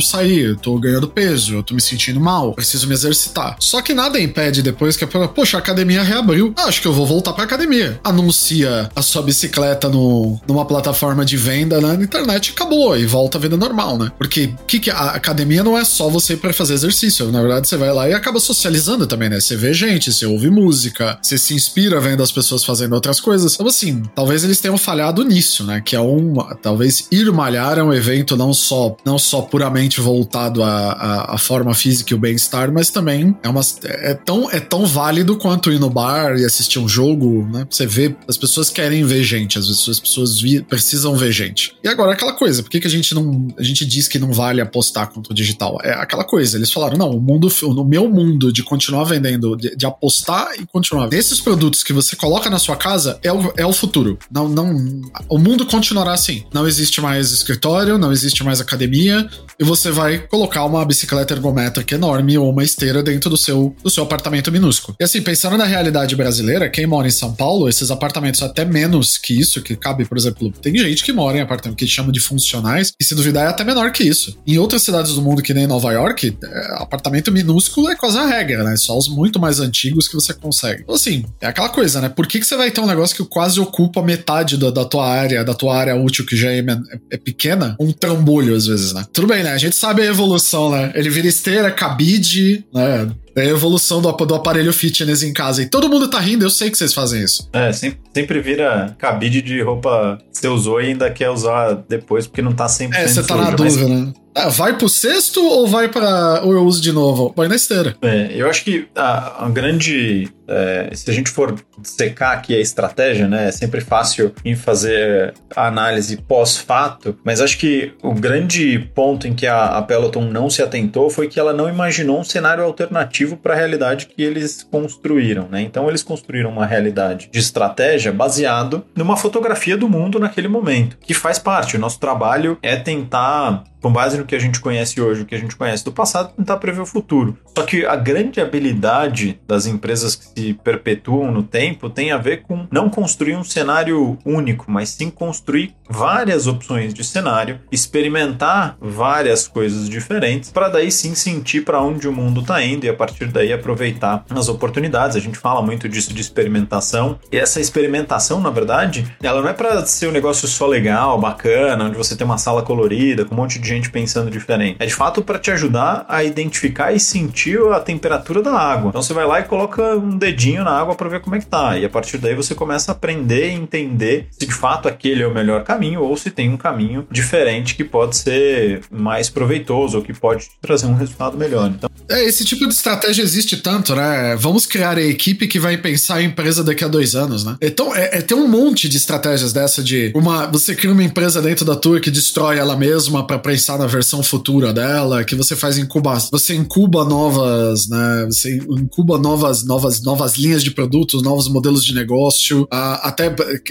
sair, 0.00 0.40
eu 0.40 0.56
tô 0.56 0.78
ganhando 0.78 1.08
peso, 1.08 1.54
eu 1.54 1.62
tô 1.62 1.74
me 1.74 1.80
sentindo 1.80 2.20
mal, 2.20 2.52
preciso 2.54 2.86
me 2.86 2.94
exercitar. 2.94 3.56
Só 3.58 3.80
que 3.80 3.94
nada 3.94 4.20
impede 4.20 4.62
depois 4.62 4.96
que 4.96 5.04
a 5.04 5.28
poxa, 5.28 5.56
a 5.56 5.60
academia 5.60 6.02
reabriu, 6.02 6.52
ah, 6.56 6.64
acho 6.64 6.80
que 6.80 6.88
eu 6.88 6.92
vou 6.92 7.06
voltar 7.06 7.32
pra 7.32 7.44
academia. 7.44 8.00
Anuncia 8.02 8.90
a 8.94 9.02
sua 9.02 9.22
bicicleta 9.22 9.88
no, 9.88 10.40
numa 10.46 10.64
plataforma 10.64 11.24
de 11.24 11.36
venda 11.36 11.80
na 11.80 11.94
internet 11.94 12.50
acabou, 12.50 12.96
e 12.96 13.06
volta 13.06 13.38
a 13.38 13.40
vida 13.40 13.56
normal, 13.56 13.98
né? 13.98 14.10
Porque 14.18 14.54
que, 14.66 14.80
que 14.80 14.90
a 14.90 15.10
academia 15.10 15.62
não 15.62 15.78
é 15.78 15.84
só 15.84 16.08
você 16.08 16.36
para 16.36 16.52
fazer 16.52 16.74
exercício, 16.74 17.30
na 17.30 17.40
verdade 17.40 17.68
você 17.68 17.76
vai 17.76 17.92
lá 17.92 18.08
e 18.08 18.12
acaba 18.12 18.40
socializando 18.40 19.06
também, 19.06 19.28
né? 19.28 19.40
Você 19.40 19.56
vê 19.56 19.72
gente, 19.72 20.12
você 20.12 20.26
ouve 20.26 20.50
música, 20.50 21.18
você 21.22 21.38
se 21.38 21.54
inspira 21.54 22.00
vendo 22.00 22.22
as 22.22 22.32
pessoas 22.32 22.64
fazendo 22.64 22.94
outras 22.94 23.20
coisas. 23.20 23.54
Então, 23.54 23.66
assim, 23.66 24.02
talvez 24.14 24.44
eles 24.44 24.60
tenham 24.60 24.76
falhado 24.76 25.22
nisso, 25.24 25.64
né? 25.64 25.80
Que 25.80 25.96
é 25.96 26.00
um. 26.00 26.34
Talvez 26.62 27.08
ir 27.10 27.30
malhar 27.32 27.78
é 27.78 27.82
um 27.82 27.92
evento 27.92 28.36
não 28.36 28.52
só, 28.52 28.96
não 29.04 29.18
só 29.18 29.42
puramente 29.54 30.00
voltado 30.00 30.64
à, 30.64 31.32
à, 31.32 31.38
forma 31.38 31.72
física 31.74 32.12
e 32.12 32.16
o 32.16 32.18
bem-estar, 32.18 32.72
mas 32.72 32.90
também 32.90 33.36
é, 33.40 33.48
uma, 33.48 33.60
é, 33.84 34.12
tão, 34.12 34.50
é 34.50 34.58
tão 34.58 34.84
válido 34.84 35.36
quanto 35.36 35.70
ir 35.70 35.78
no 35.78 35.88
bar 35.88 36.36
e 36.36 36.44
assistir 36.44 36.80
um 36.80 36.88
jogo, 36.88 37.46
né? 37.52 37.64
Você 37.70 37.86
vê, 37.86 38.16
as 38.26 38.36
pessoas 38.36 38.68
querem 38.68 39.04
ver 39.04 39.22
gente, 39.22 39.56
às 39.56 39.68
vezes 39.68 39.88
as 39.88 40.00
pessoas 40.00 40.40
vi, 40.40 40.60
precisam 40.60 41.14
ver 41.14 41.30
gente. 41.30 41.72
E 41.84 41.86
agora 41.86 42.14
aquela 42.14 42.32
coisa, 42.32 42.64
por 42.64 42.68
que, 42.68 42.80
que 42.80 42.88
a 42.88 42.90
gente 42.90 43.14
não. 43.14 43.46
A 43.56 43.62
gente 43.62 43.86
diz 43.86 44.08
que 44.08 44.18
não 44.18 44.32
vale 44.32 44.60
apostar 44.60 45.08
contra 45.12 45.32
o 45.32 45.36
digital? 45.36 45.78
É 45.84 45.92
aquela 45.92 46.24
coisa, 46.24 46.56
eles 46.56 46.72
falaram, 46.72 46.98
não, 46.98 47.10
o 47.10 47.20
mundo, 47.20 47.48
no 47.62 47.84
meu 47.84 48.08
mundo 48.08 48.52
de 48.52 48.64
continuar 48.64 49.04
vendendo, 49.04 49.54
de, 49.56 49.76
de 49.76 49.86
apostar 49.86 50.48
e 50.58 50.66
continuar. 50.66 51.06
Desses 51.06 51.40
produtos 51.40 51.84
que 51.84 51.92
você 51.92 52.16
coloca 52.16 52.50
na 52.50 52.58
sua 52.58 52.74
casa 52.74 53.20
é 53.22 53.32
o, 53.32 53.52
é 53.56 53.64
o 53.64 53.72
futuro. 53.72 54.18
Não, 54.28 54.48
não. 54.48 55.00
O 55.28 55.38
mundo 55.38 55.64
continuará 55.64 56.12
assim. 56.12 56.42
Não 56.52 56.66
existe 56.66 57.00
mais 57.00 57.30
escritório, 57.30 57.96
não 57.96 58.10
existe 58.10 58.42
mais 58.42 58.60
academia, 58.60 59.30
e 59.58 59.64
você 59.64 59.90
vai 59.90 60.18
colocar 60.18 60.64
uma 60.64 60.84
bicicleta 60.84 61.34
ergométrica 61.34 61.94
enorme 61.94 62.36
ou 62.38 62.50
uma 62.50 62.64
esteira 62.64 63.02
dentro 63.02 63.30
do 63.30 63.36
seu, 63.36 63.74
do 63.82 63.90
seu 63.90 64.04
apartamento 64.04 64.50
minúsculo. 64.50 64.96
E 65.00 65.04
assim, 65.04 65.22
pensando 65.22 65.56
na 65.56 65.64
realidade 65.64 66.16
brasileira, 66.16 66.68
quem 66.68 66.86
mora 66.86 67.08
em 67.08 67.10
São 67.10 67.34
Paulo, 67.34 67.68
esses 67.68 67.90
apartamentos 67.90 68.42
até 68.42 68.64
menos 68.64 69.18
que 69.18 69.38
isso, 69.38 69.62
que 69.62 69.76
cabe, 69.76 70.04
por 70.04 70.16
exemplo, 70.16 70.50
tem 70.50 70.76
gente 70.76 71.04
que 71.04 71.12
mora 71.12 71.38
em 71.38 71.40
apartamento 71.40 71.78
que 71.78 71.86
chama 71.86 72.12
de 72.12 72.20
funcionais, 72.20 72.92
e 73.00 73.04
se 73.04 73.14
duvidar 73.14 73.46
é 73.46 73.48
até 73.48 73.64
menor 73.64 73.90
que 73.92 74.02
isso. 74.02 74.38
Em 74.46 74.58
outras 74.58 74.82
cidades 74.82 75.12
do 75.14 75.22
mundo, 75.22 75.42
que 75.42 75.54
nem 75.54 75.66
Nova 75.66 75.92
York, 75.92 76.36
é, 76.42 76.82
apartamento 76.82 77.32
minúsculo 77.32 77.88
é 77.88 77.96
quase 77.96 78.18
a 78.18 78.26
regra, 78.26 78.64
né? 78.64 78.76
Só 78.76 78.96
os 78.96 79.08
muito 79.08 79.38
mais 79.40 79.60
antigos 79.60 80.08
que 80.08 80.14
você 80.14 80.32
consegue. 80.32 80.82
Então, 80.82 80.94
assim, 80.94 81.24
é 81.40 81.46
aquela 81.46 81.68
coisa, 81.68 82.00
né? 82.00 82.08
Por 82.08 82.26
que, 82.26 82.38
que 82.40 82.46
você 82.46 82.56
vai 82.56 82.70
ter 82.70 82.80
um 82.80 82.86
negócio 82.86 83.16
que 83.16 83.24
quase 83.28 83.60
ocupa 83.60 84.02
metade 84.02 84.56
da, 84.56 84.70
da 84.70 84.84
tua 84.84 85.06
área, 85.06 85.44
da 85.44 85.54
tua 85.54 85.76
área 85.76 85.96
útil, 85.96 86.24
que 86.26 86.36
já 86.36 86.50
é, 86.50 86.58
é, 86.58 86.78
é 87.12 87.16
pequena, 87.16 87.76
um 87.80 87.92
trambolho 87.92 88.54
às 88.54 88.66
vezes, 88.66 88.92
né? 88.92 89.04
Tudo 89.12 89.28
bem, 89.28 89.33
né? 89.42 89.52
A 89.52 89.58
gente 89.58 89.76
sabe 89.76 90.02
a 90.02 90.06
evolução, 90.06 90.70
né? 90.70 90.92
Ele 90.94 91.10
vira 91.10 91.26
esteira, 91.26 91.70
cabide, 91.70 92.64
né? 92.72 93.10
É 93.36 93.42
a 93.42 93.46
evolução 93.46 94.00
do, 94.00 94.12
do, 94.12 94.34
aparelho 94.34 94.72
fitness 94.72 95.22
em 95.22 95.32
casa. 95.32 95.62
E 95.62 95.66
todo 95.66 95.88
mundo 95.88 96.08
tá 96.08 96.20
rindo, 96.20 96.44
eu 96.44 96.50
sei 96.50 96.70
que 96.70 96.78
vocês 96.78 96.94
fazem 96.94 97.22
isso. 97.22 97.48
É, 97.52 97.72
sempre, 97.72 97.98
sempre 98.14 98.40
vira 98.40 98.94
cabide 98.96 99.42
de 99.42 99.60
roupa 99.60 100.18
que 100.32 100.38
você 100.38 100.46
usou 100.46 100.80
e 100.80 100.86
ainda 100.86 101.10
quer 101.10 101.30
usar 101.30 101.84
depois, 101.88 102.26
porque 102.28 102.40
não 102.40 102.52
tá 102.52 102.68
sempre. 102.68 102.96
É, 102.96 103.08
você 103.08 103.22
tá 103.22 103.34
sujo, 103.34 103.44
na 103.44 103.50
dúvida, 103.50 103.88
mas... 103.88 104.06
né? 104.06 104.12
Ah, 104.34 104.48
vai 104.48 104.76
pro 104.76 104.88
sexto 104.88 105.40
ou 105.44 105.66
vai 105.66 105.88
para 105.88 106.42
ou 106.42 106.52
eu 106.52 106.64
uso 106.64 106.82
de 106.82 106.90
novo? 106.90 107.32
Vai 107.36 107.46
na 107.46 107.54
esteira. 107.54 107.96
É, 108.02 108.32
eu 108.34 108.50
acho 108.50 108.64
que 108.64 108.88
a, 108.94 109.44
a 109.44 109.48
grande. 109.48 110.28
É, 110.46 110.90
se 110.92 111.10
a 111.10 111.14
gente 111.14 111.30
for 111.30 111.54
secar 111.82 112.32
aqui 112.32 112.54
a 112.54 112.60
estratégia, 112.60 113.28
né? 113.28 113.48
É 113.48 113.52
sempre 113.52 113.80
fácil 113.80 114.32
em 114.44 114.54
fazer 114.54 115.32
a 115.54 115.66
análise 115.66 116.16
pós-fato, 116.16 117.16
mas 117.24 117.40
acho 117.40 117.56
que 117.58 117.94
o 118.02 118.12
grande 118.12 118.90
ponto 118.94 119.26
em 119.26 119.34
que 119.34 119.46
a, 119.46 119.78
a 119.78 119.82
Peloton 119.82 120.24
não 120.24 120.50
se 120.50 120.62
atentou 120.62 121.08
foi 121.08 121.28
que 121.28 121.38
ela 121.40 121.52
não 121.52 121.68
imaginou 121.68 122.20
um 122.20 122.24
cenário 122.24 122.64
alternativo 122.64 123.36
para 123.36 123.54
a 123.54 123.56
realidade 123.56 124.06
que 124.06 124.22
eles 124.22 124.66
construíram, 124.70 125.48
né? 125.50 125.62
Então 125.62 125.88
eles 125.88 126.02
construíram 126.02 126.50
uma 126.50 126.66
realidade 126.66 127.28
de 127.32 127.38
estratégia 127.38 128.12
baseado 128.12 128.84
numa 128.94 129.16
fotografia 129.16 129.76
do 129.76 129.88
mundo 129.88 130.18
naquele 130.18 130.48
momento, 130.48 130.98
que 131.00 131.14
faz 131.14 131.38
parte. 131.38 131.76
O 131.76 131.80
nosso 131.80 131.98
trabalho 132.00 132.58
é 132.62 132.76
tentar 132.76 133.64
com 133.84 133.92
base 133.92 134.16
no 134.16 134.23
que 134.24 134.34
a 134.34 134.38
gente 134.38 134.60
conhece 134.60 135.00
hoje, 135.00 135.22
o 135.22 135.26
que 135.26 135.34
a 135.34 135.38
gente 135.38 135.56
conhece 135.56 135.84
do 135.84 135.92
passado, 135.92 136.34
tentar 136.34 136.56
prever 136.58 136.80
o 136.80 136.86
futuro. 136.86 137.38
Só 137.56 137.64
que 137.64 137.86
a 137.86 137.94
grande 137.94 138.40
habilidade 138.40 139.38
das 139.46 139.66
empresas 139.66 140.16
que 140.16 140.24
se 140.24 140.54
perpetuam 140.54 141.30
no 141.30 141.42
tempo 141.42 141.88
tem 141.88 142.10
a 142.10 142.18
ver 142.18 142.42
com 142.42 142.66
não 142.70 142.90
construir 142.90 143.36
um 143.36 143.44
cenário 143.44 144.18
único, 144.24 144.68
mas 144.68 144.88
sim 144.88 145.08
construir 145.08 145.74
várias 145.88 146.46
opções 146.46 146.92
de 146.92 147.04
cenário, 147.04 147.60
experimentar 147.70 148.76
várias 148.80 149.46
coisas 149.46 149.88
diferentes, 149.88 150.50
para 150.50 150.68
daí 150.68 150.90
sim 150.90 151.14
sentir 151.14 151.64
para 151.64 151.80
onde 151.80 152.08
o 152.08 152.12
mundo 152.12 152.40
está 152.40 152.62
indo 152.64 152.86
e 152.86 152.88
a 152.88 152.94
partir 152.94 153.26
daí 153.26 153.52
aproveitar 153.52 154.24
as 154.30 154.48
oportunidades. 154.48 155.16
A 155.16 155.20
gente 155.20 155.38
fala 155.38 155.62
muito 155.62 155.88
disso 155.88 156.12
de 156.12 156.20
experimentação, 156.20 157.18
e 157.30 157.36
essa 157.36 157.60
experimentação, 157.60 158.40
na 158.40 158.50
verdade, 158.50 159.06
ela 159.22 159.40
não 159.40 159.48
é 159.48 159.52
para 159.52 159.84
ser 159.86 160.08
um 160.08 160.12
negócio 160.12 160.48
só 160.48 160.66
legal, 160.66 161.20
bacana, 161.20 161.84
onde 161.84 161.96
você 161.96 162.16
tem 162.16 162.24
uma 162.24 162.38
sala 162.38 162.62
colorida 162.62 163.24
com 163.24 163.34
um 163.34 163.38
monte 163.38 163.60
de 163.60 163.68
gente 163.68 163.90
pensando 163.90 164.30
diferente. 164.30 164.76
É 164.80 164.86
de 164.86 164.94
fato 164.94 165.22
para 165.22 165.38
te 165.38 165.50
ajudar 165.50 166.04
a 166.08 166.24
identificar 166.24 166.92
e 166.92 166.98
sentir 166.98 167.43
a 167.72 167.80
temperatura 167.80 168.42
da 168.42 168.52
água. 168.52 168.88
Então 168.88 169.02
você 169.02 169.12
vai 169.12 169.26
lá 169.26 169.40
e 169.40 169.44
coloca 169.44 169.96
um 169.96 170.16
dedinho 170.16 170.64
na 170.64 170.72
água 170.72 170.94
para 170.94 171.08
ver 171.08 171.20
como 171.20 171.36
é 171.36 171.40
que 171.40 171.46
tá. 171.46 171.78
E 171.78 171.84
a 171.84 171.88
partir 171.88 172.18
daí 172.18 172.34
você 172.34 172.54
começa 172.54 172.90
a 172.90 172.94
aprender 172.94 173.50
e 173.50 173.54
entender 173.54 174.28
se 174.30 174.46
de 174.46 174.54
fato 174.54 174.88
aquele 174.88 175.22
é 175.22 175.26
o 175.26 175.34
melhor 175.34 175.64
caminho 175.64 176.02
ou 176.02 176.16
se 176.16 176.30
tem 176.30 176.50
um 176.50 176.56
caminho 176.56 177.06
diferente 177.10 177.74
que 177.74 177.84
pode 177.84 178.16
ser 178.16 178.82
mais 178.90 179.28
proveitoso 179.28 179.98
ou 179.98 180.02
que 180.02 180.12
pode 180.12 180.48
trazer 180.60 180.86
um 180.86 180.94
resultado 180.94 181.36
melhor. 181.36 181.70
Então, 181.70 181.90
é, 182.08 182.24
esse 182.24 182.44
tipo 182.44 182.66
de 182.66 182.74
estratégia 182.74 183.22
existe 183.22 183.56
tanto, 183.56 183.94
né? 183.94 184.36
Vamos 184.36 184.66
criar 184.66 184.96
a 184.98 185.02
equipe 185.02 185.46
que 185.46 185.58
vai 185.58 185.76
pensar 185.76 186.16
a 186.16 186.22
empresa 186.22 186.62
daqui 186.62 186.84
a 186.84 186.88
dois 186.88 187.14
anos, 187.14 187.44
né? 187.44 187.56
Então, 187.60 187.94
é, 187.94 188.18
é 188.18 188.22
tem 188.22 188.36
um 188.36 188.48
monte 188.48 188.88
de 188.88 188.96
estratégias 188.96 189.52
dessa 189.52 189.82
de 189.82 190.12
uma 190.14 190.46
você 190.46 190.74
cria 190.74 190.92
uma 190.92 191.02
empresa 191.02 191.40
dentro 191.40 191.64
da 191.64 191.76
tua 191.76 192.00
que 192.00 192.10
destrói 192.10 192.58
ela 192.58 192.76
mesma 192.76 193.26
para 193.26 193.38
pensar 193.38 193.78
na 193.78 193.86
versão 193.86 194.22
futura 194.22 194.72
dela, 194.72 195.24
que 195.24 195.34
você 195.34 195.56
faz 195.56 195.78
incubação, 195.78 196.30
você 196.30 196.54
incuba 196.54 197.04
novos 197.04 197.33
novas, 197.34 197.88
né? 197.88 198.24
Você 198.26 198.56
incuba 198.56 199.18
novas, 199.18 199.64
novas, 199.64 200.02
novas 200.02 200.36
linhas 200.36 200.62
de 200.62 200.70
produtos, 200.70 201.22
novos 201.22 201.48
modelos 201.48 201.84
de 201.84 201.94
negócio. 201.94 202.66
Ah, 202.70 203.08
até 203.08 203.26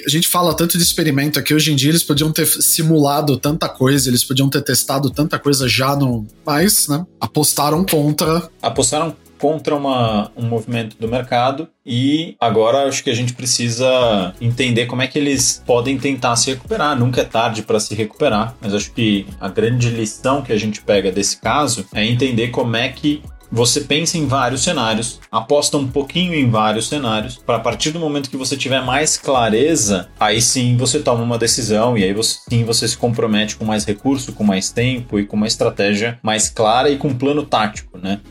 a 0.05 0.09
gente 0.09 0.27
fala 0.27 0.53
tanto 0.53 0.77
de 0.77 0.83
experimento 0.83 1.39
aqui 1.39 1.53
hoje 1.53 1.71
em 1.71 1.75
dia, 1.75 1.89
eles 1.89 2.03
podiam 2.03 2.31
ter 2.31 2.45
simulado 2.45 3.37
tanta 3.37 3.69
coisa, 3.69 4.09
eles 4.09 4.23
podiam 4.23 4.49
ter 4.49 4.61
testado 4.61 5.09
tanta 5.09 5.39
coisa 5.39 5.67
já 5.67 5.95
no. 5.95 6.25
Mas, 6.45 6.87
né? 6.87 7.05
Apostaram 7.19 7.85
contra. 7.85 8.49
Apostaram 8.61 9.15
contra 9.43 9.75
uma, 9.75 10.31
um 10.37 10.47
movimento 10.47 10.95
do 10.97 11.05
mercado 11.05 11.67
e 11.85 12.33
agora 12.39 12.87
acho 12.87 13.03
que 13.03 13.09
a 13.09 13.13
gente 13.13 13.33
precisa 13.33 14.33
entender 14.39 14.85
como 14.85 15.01
é 15.01 15.07
que 15.07 15.19
eles 15.19 15.61
podem 15.65 15.97
tentar 15.97 16.37
se 16.37 16.49
recuperar. 16.51 16.97
Nunca 16.97 17.19
é 17.19 17.25
tarde 17.25 17.61
para 17.61 17.77
se 17.77 17.93
recuperar, 17.93 18.55
mas 18.61 18.73
acho 18.73 18.93
que 18.93 19.27
a 19.41 19.49
grande 19.49 19.89
lição 19.89 20.41
que 20.41 20.53
a 20.53 20.57
gente 20.57 20.81
pega 20.81 21.11
desse 21.11 21.41
caso 21.41 21.85
é 21.93 22.05
entender 22.05 22.51
como 22.51 22.77
é 22.77 22.87
que 22.87 23.21
você 23.53 23.81
pensa 23.81 24.17
em 24.17 24.25
vários 24.25 24.63
cenários, 24.63 25.19
aposta 25.31 25.77
um 25.77 25.87
pouquinho 25.87 26.33
em 26.33 26.49
vários 26.49 26.89
cenários, 26.89 27.37
para 27.37 27.57
a 27.57 27.59
partir 27.59 27.91
do 27.91 27.99
momento 27.99 28.27
que 28.27 28.35
você 28.35 28.57
tiver 28.57 28.83
mais 28.83 29.15
clareza, 29.15 30.09
aí 30.19 30.41
sim 30.41 30.75
você 30.75 30.99
toma 30.99 31.21
uma 31.21 31.37
decisão 31.37 31.95
e 31.95 32.03
aí 32.03 32.13
você, 32.13 32.39
sim 32.49 32.63
você 32.63 32.87
se 32.87 32.97
compromete 32.97 33.55
com 33.55 33.63
mais 33.63 33.85
recurso, 33.85 34.33
com 34.33 34.43
mais 34.43 34.71
tempo 34.71 35.19
e 35.19 35.25
com 35.27 35.37
uma 35.37 35.45
estratégia 35.45 36.19
mais 36.23 36.49
clara 36.49 36.89
e 36.89 36.97
com 36.97 37.09
um 37.09 37.15
plano 37.15 37.45
tático, 37.45 37.95
né? 37.99 38.21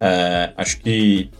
É, 0.00 0.54
acho 0.56 0.78
que 0.78 1.30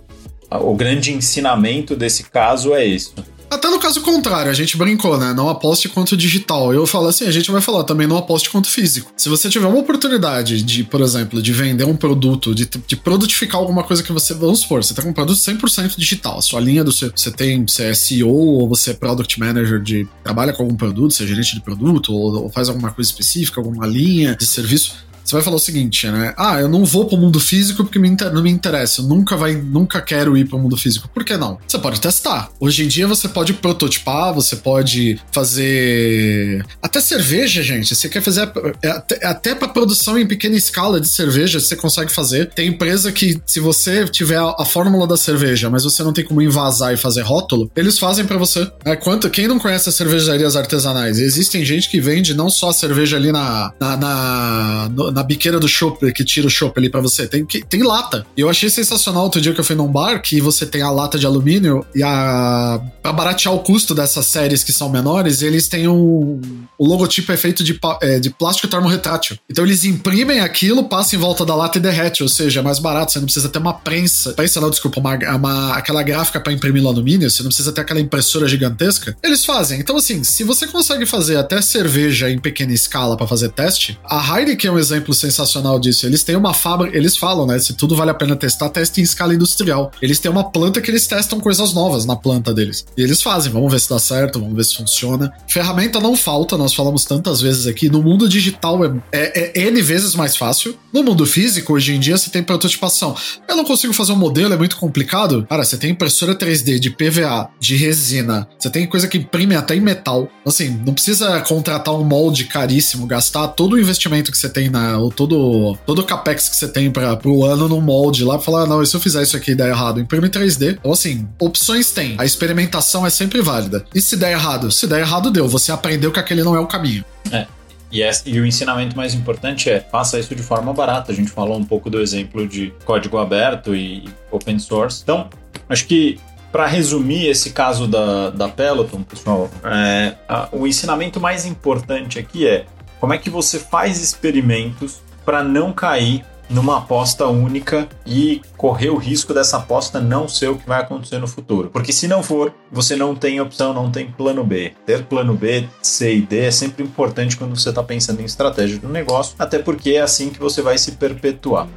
o 0.51 0.75
grande 0.75 1.11
ensinamento 1.11 1.97
desse 1.97 2.25
caso 2.25 2.75
é 2.75 2.85
isso. 2.85 3.15
Até 3.51 3.69
no 3.69 3.81
caso 3.81 4.01
contrário, 4.01 4.49
a 4.49 4.55
gente 4.55 4.77
brincou, 4.77 5.19
né? 5.19 5.35
Não 5.35 5.49
aposte 5.49 5.89
quanto 5.89 6.17
digital. 6.17 6.73
Eu 6.73 6.87
falo 6.87 7.09
assim, 7.09 7.27
a 7.27 7.33
gente 7.33 7.51
vai 7.51 7.61
falar 7.61 7.83
também 7.83 8.07
não 8.07 8.17
aposte 8.17 8.49
quanto 8.49 8.69
físico. 8.69 9.13
Se 9.17 9.29
você 9.29 9.51
tiver 9.51 9.67
uma 9.67 9.81
oportunidade 9.81 10.63
de, 10.63 10.85
por 10.85 11.01
exemplo, 11.01 11.43
de 11.43 11.53
vender 11.53 11.85
um 11.85 11.97
produto, 11.97 12.55
de, 12.55 12.69
de 12.87 12.97
produtificar 12.97 13.61
alguma 13.61 13.83
coisa 13.83 14.05
que 14.05 14.13
você. 14.13 14.35
Vamos 14.35 14.61
supor, 14.61 14.85
você 14.85 14.95
tá 14.95 15.03
com 15.03 15.09
um 15.09 15.13
produto 15.13 15.37
100% 15.37 15.95
digital. 15.97 16.39
A 16.39 16.43
sua 16.43 16.61
linha 16.61 16.85
do 16.85 16.93
seu. 16.93 17.11
Você 17.15 17.33
tem. 17.33 17.67
Você 17.67 17.87
é 17.87 17.95
CEO 17.95 18.31
ou 18.31 18.69
você 18.69 18.93
é 18.93 18.95
Product 18.95 19.41
Manager 19.41 19.81
de. 19.81 20.07
Trabalha 20.23 20.53
com 20.53 20.63
algum 20.63 20.77
produto, 20.77 21.13
você 21.13 21.25
é 21.25 21.27
gerente 21.27 21.57
de 21.57 21.61
produto, 21.61 22.13
ou, 22.13 22.45
ou 22.45 22.51
faz 22.51 22.69
alguma 22.69 22.93
coisa 22.93 23.11
específica, 23.11 23.61
alguma 23.61 23.85
linha 23.85 24.37
de 24.37 24.47
serviço 24.47 25.10
você 25.31 25.37
vai 25.37 25.45
falar 25.45 25.57
o 25.57 25.61
seguinte, 25.61 26.09
né? 26.09 26.35
Ah, 26.37 26.61
eu 26.61 26.69
não 26.69 26.85
vou 26.85 27.07
pro 27.07 27.17
mundo 27.17 27.39
físico 27.39 27.85
porque 27.85 28.01
me 28.01 28.11
não 28.11 28.43
me 28.43 28.51
interessa. 28.51 29.01
Eu 29.01 29.07
nunca, 29.07 29.37
vai, 29.37 29.55
nunca 29.55 30.01
quero 30.01 30.37
ir 30.37 30.45
pro 30.49 30.59
mundo 30.59 30.77
físico. 30.77 31.09
Por 31.09 31.25
que 31.25 31.37
não? 31.37 31.57
Você 31.67 31.79
pode 31.79 32.01
testar. 32.01 32.51
Hoje 32.59 32.85
em 32.85 32.89
dia 32.89 33.07
você 33.07 33.29
pode 33.29 33.53
prototipar, 33.55 34.35
você 34.35 34.57
pode 34.57 35.21
fazer. 35.31 36.67
Até 36.83 37.01
cerveja, 37.01 37.63
gente. 37.63 37.95
Você 37.95 38.09
quer 38.09 38.21
fazer. 38.21 38.51
É 38.83 38.89
até, 38.89 39.25
até 39.25 39.55
pra 39.55 39.69
produção 39.69 40.19
em 40.19 40.27
pequena 40.27 40.57
escala 40.57 41.01
de 41.01 41.09
cerveja, 41.09 41.61
você 41.61 41.77
consegue 41.77 42.11
fazer. 42.11 42.51
Tem 42.51 42.69
empresa 42.69 43.13
que, 43.13 43.41
se 43.47 43.61
você 43.61 44.07
tiver 44.09 44.39
a, 44.39 44.57
a 44.59 44.65
fórmula 44.65 45.07
da 45.07 45.17
cerveja, 45.17 45.71
mas 45.71 45.85
você 45.85 46.03
não 46.03 46.13
tem 46.13 46.25
como 46.25 46.43
invasar 46.43 46.93
e 46.93 46.97
fazer 46.97 47.23
rótulo, 47.23 47.71
eles 47.77 47.99
fazem 47.99 48.25
para 48.25 48.37
você. 48.37 48.69
É, 48.85 48.97
quanto, 48.97 49.31
quem 49.31 49.47
não 49.47 49.61
conhece 49.61 49.89
as 49.89 49.95
cervejarias 49.95 50.57
artesanais? 50.57 51.21
Existem 51.21 51.65
gente 51.65 51.89
que 51.89 52.01
vende 52.01 52.35
não 52.35 52.51
só 52.51 52.71
a 52.71 52.73
cerveja 52.73 53.17
ali 53.17 53.31
na, 53.31 53.73
na, 53.79 53.97
na, 53.97 54.91
na 55.13 55.20
na 55.21 55.23
biqueira 55.23 55.61
do 55.61 55.69
chopp, 55.69 56.13
que 56.13 56.25
tira 56.25 56.47
o 56.47 56.51
chopp 56.51 56.79
ali 56.79 56.89
para 56.89 57.01
você. 57.01 57.27
Tem, 57.27 57.45
tem 57.45 57.83
lata. 57.83 58.27
E 58.37 58.41
eu 58.41 58.49
achei 58.49 58.71
sensacional 58.71 59.25
outro 59.25 59.41
dia 59.41 59.53
que 59.53 59.61
eu 59.61 59.65
fui 59.65 59.77
num 59.77 59.87
bar 59.87 60.21
que 60.23 60.41
você 60.41 60.65
tem 60.65 60.83
a 60.83 60.91
lata 60.91 61.19
de 61.19 61.27
alumínio 61.27 61.85
e 61.95 62.03
a. 62.03 62.81
Pra 63.03 63.13
baratear 63.13 63.55
o 63.55 63.61
custo 63.61 63.95
dessas 63.95 64.27
séries 64.27 64.63
que 64.65 64.73
são 64.73 64.89
menores, 64.89 65.43
eles 65.43 65.69
têm 65.69 65.87
um. 65.87 66.41
O 66.79 66.87
logotipo 66.87 67.31
é 67.33 67.37
feito 67.37 67.63
de, 67.63 67.79
é, 68.01 68.19
de 68.19 68.31
plástico 68.31 68.69
termorretrátil. 68.69 69.39
Então 69.49 69.65
eles 69.65 69.85
imprimem 69.85 70.41
aquilo, 70.41 70.85
passam 70.85 71.19
em 71.19 71.23
volta 71.23 71.45
da 71.45 71.55
lata 71.55 71.79
e 71.79 71.81
derrete. 71.81 72.23
Ou 72.23 72.29
seja, 72.29 72.61
é 72.61 72.63
mais 72.63 72.79
barato. 72.79 73.13
Você 73.13 73.19
não 73.19 73.27
precisa 73.27 73.49
ter 73.49 73.59
uma 73.59 73.75
prensa. 73.75 74.33
Prensa 74.33 74.61
não, 74.61 74.71
desculpa, 74.71 75.01
uma, 75.01 75.15
uma 75.37 75.75
aquela 75.75 76.03
gráfica 76.03 76.41
para 76.41 76.53
imprimir 76.53 76.83
no 76.83 76.89
alumínio. 76.89 77.31
Você 77.31 77.43
não 77.43 77.49
precisa 77.49 77.73
ter 77.73 77.83
aquela 77.83 78.01
impressora 78.01 78.49
gigantesca. 78.49 79.15
Eles 79.23 79.45
fazem. 79.45 79.79
Então, 79.81 79.97
assim, 79.97 80.25
se 80.25 80.45
você 80.45 80.67
consegue 80.67 81.05
fazer 81.05 81.37
até 81.37 81.61
cerveja 81.61 82.31
em 82.31 82.39
pequena 82.39 82.73
escala 82.73 83.17
para 83.17 83.27
fazer 83.27 83.51
teste, 83.51 83.99
a 84.05 84.39
Heineken 84.39 84.71
é 84.71 84.73
um 84.73 84.79
exemplo 84.79 85.00
exemplo 85.01 85.15
sensacional 85.15 85.79
disso. 85.79 86.07
Eles 86.07 86.23
têm 86.23 86.37
uma 86.37 86.53
fábrica, 86.53 86.97
eles 86.97 87.17
falam, 87.17 87.47
né? 87.47 87.59
Se 87.59 87.73
tudo 87.75 87.97
vale 87.97 88.11
a 88.11 88.15
pena 88.15 88.37
testar, 88.37 88.69
teste 88.69 89.01
em 89.01 89.05
escala 89.05 89.35
industrial. 89.35 89.91
Eles 90.01 90.19
têm 90.19 90.31
uma 90.31 90.51
planta 90.51 90.81
que 90.81 90.91
eles 90.91 91.07
testam 91.07 91.41
coisas 91.41 91.73
novas 91.73 92.05
na 92.05 92.15
planta 92.15 92.53
deles. 92.53 92.85
E 92.97 93.03
eles 93.03 93.23
fazem, 93.23 93.51
vamos 93.51 93.73
ver 93.73 93.81
se 93.81 93.89
dá 93.89 93.99
certo, 93.99 94.39
vamos 94.39 94.55
ver 94.55 94.65
se 94.65 94.77
funciona. 94.77 95.33
Ferramenta 95.49 95.99
não 96.01 96.17
falta, 96.17 96.57
nós 96.57 96.75
falamos 96.75 97.05
tantas 97.05 97.41
vezes 97.41 97.67
aqui. 97.67 97.89
No 97.89 98.03
mundo 98.03 98.29
digital 98.29 98.85
é, 98.85 98.93
é, 99.13 99.61
é 99.61 99.67
N 99.69 99.81
vezes 99.83 100.15
mais 100.15 100.37
fácil. 100.37 100.77
No 100.93 101.03
mundo 101.03 101.25
físico, 101.25 101.73
hoje 101.73 101.95
em 101.95 102.01
dia, 102.01 102.17
você 102.17 102.31
tem 102.31 102.43
prototipação. 102.43 103.17
Eu 103.49 103.57
não 103.57 103.65
consigo 103.65 103.93
fazer 103.93 104.13
um 104.13 104.17
modelo, 104.17 104.53
é 104.55 104.57
muito 104.57 104.77
complicado. 104.77 105.47
Cara, 105.49 105.65
você 105.65 105.77
tem 105.77 105.91
impressora 105.91 106.35
3D 106.35 106.79
de 106.79 106.91
PVA, 106.91 107.49
de 107.59 107.77
resina, 107.77 108.47
você 108.59 108.69
tem 108.69 108.87
coisa 108.87 109.09
que 109.09 109.19
imprime 109.19 109.55
até 109.55 109.75
em 109.75 109.81
metal. 109.81 110.29
Assim, 110.45 110.69
não 110.85 110.93
precisa 110.93 111.41
contratar 111.41 111.95
um 111.95 112.05
molde 112.05 112.45
caríssimo, 112.45 113.07
gastar 113.07 113.49
todo 113.49 113.75
o 113.75 113.79
investimento 113.79 114.31
que 114.31 114.39
você 114.39 114.49
tem 114.49 114.69
na, 114.69 114.90
todo, 115.17 115.77
todo 115.87 116.01
o 116.01 116.05
capex 116.05 116.49
que 116.49 116.57
você 116.57 116.69
tem 116.69 116.91
para 116.91 117.17
pro 117.17 117.45
ano 117.45 117.69
no 117.69 117.81
molde 117.81 118.25
lá, 118.25 118.39
falar, 118.39 118.63
ah, 118.63 118.67
não, 118.67 118.83
e 118.83 118.87
se 118.87 118.95
eu 118.95 119.01
fizer 119.01 119.23
isso 119.23 119.37
aqui 119.37 119.53
e 119.53 119.55
der 119.55 119.69
errado? 119.69 120.01
Imprime 120.01 120.29
3D. 120.29 120.79
Então, 120.79 120.93
assim, 120.93 121.29
opções 121.39 121.91
tem. 121.91 122.15
A 122.19 122.25
experimentação 122.25 123.07
é 123.07 123.11
sempre 123.11 123.41
válida. 123.41 123.85
E 123.95 124.01
se 124.01 124.17
der 124.17 124.33
errado? 124.33 124.71
Se 124.71 124.87
der 124.87 125.01
errado, 125.01 125.31
deu. 125.31 125.49
Você 125.49 125.73
aprendeu 125.73 126.11
que 126.13 126.19
aquele 126.19 126.43
não 126.43 126.55
é 126.55 126.61
o 126.61 126.67
caminho. 126.67 127.05
É. 127.31 127.47
E, 127.93 128.03
e, 128.27 128.41
o 128.41 128.47
ensinamento 128.47 128.97
mais 128.97 129.15
importante 129.15 129.69
é 129.69 129.81
faça 129.81 130.19
isso 130.19 130.35
de 130.35 130.43
forma 130.43 130.73
barata. 130.73 131.11
A 131.11 131.15
gente 131.15 131.31
falou 131.31 131.59
um 131.59 131.65
pouco 131.65 131.91
do 131.91 132.01
exemplo 132.01 132.47
de 132.47 132.73
código 132.85 133.19
aberto 133.19 133.75
e 133.75 134.09
open 134.31 134.59
source. 134.59 135.01
Então, 135.03 135.29
acho 135.69 135.87
que 135.87 136.19
para 136.53 136.67
resumir 136.67 137.27
esse 137.27 137.51
caso 137.51 137.87
da, 137.87 138.31
da 138.31 138.49
Peloton, 138.49 139.03
pessoal, 139.03 139.51
é, 139.65 140.15
a, 140.29 140.49
o 140.53 140.67
ensinamento 140.67 141.21
mais 141.21 141.47
importante 141.47 142.19
aqui 142.19 142.47
é 142.47 142.67
como 143.01 143.15
é 143.15 143.19
que 143.19 143.31
você 143.31 143.59
faz 143.59 144.01
experimentos 144.01 145.01
para 145.25 145.43
não 145.43 145.73
cair 145.73 146.25
numa 146.51 146.79
aposta 146.79 147.27
única 147.27 147.89
e 148.05 148.43
correr 148.57 148.91
o 148.91 148.97
risco 148.97 149.33
dessa 149.33 149.57
aposta 149.57 150.01
não 150.01 150.27
ser 150.29 150.49
o 150.49 150.57
que 150.57 150.67
vai 150.67 150.81
acontecer 150.81 151.19
no 151.19 151.29
futuro. 151.29 151.71
Porque 151.71 151.93
se 151.93 152.09
não 152.09 152.23
for, 152.23 152.53
você 152.71 152.97
não 152.97 153.15
tem 153.15 153.41
opção, 153.41 153.73
não 153.73 153.91
tem 153.91 154.11
plano 154.11 154.45
B. 154.45 154.73
Ter 154.85 155.05
plano 155.05 155.35
B, 155.35 155.69
C 155.81 156.17
e 156.17 156.21
D 156.21 156.47
é 156.47 156.51
sempre 156.51 156.83
importante 156.83 157.37
quando 157.37 157.57
você 157.57 157.69
está 157.69 157.83
pensando 157.83 158.21
em 158.21 158.25
estratégia 158.25 158.79
do 158.79 158.89
negócio, 158.89 159.37
até 159.39 159.61
porque 159.61 159.91
é 159.91 160.01
assim 160.01 160.31
que 160.31 160.41
você 160.41 160.61
vai 160.61 160.77
se 160.77 160.93
perpetuar. 160.93 161.69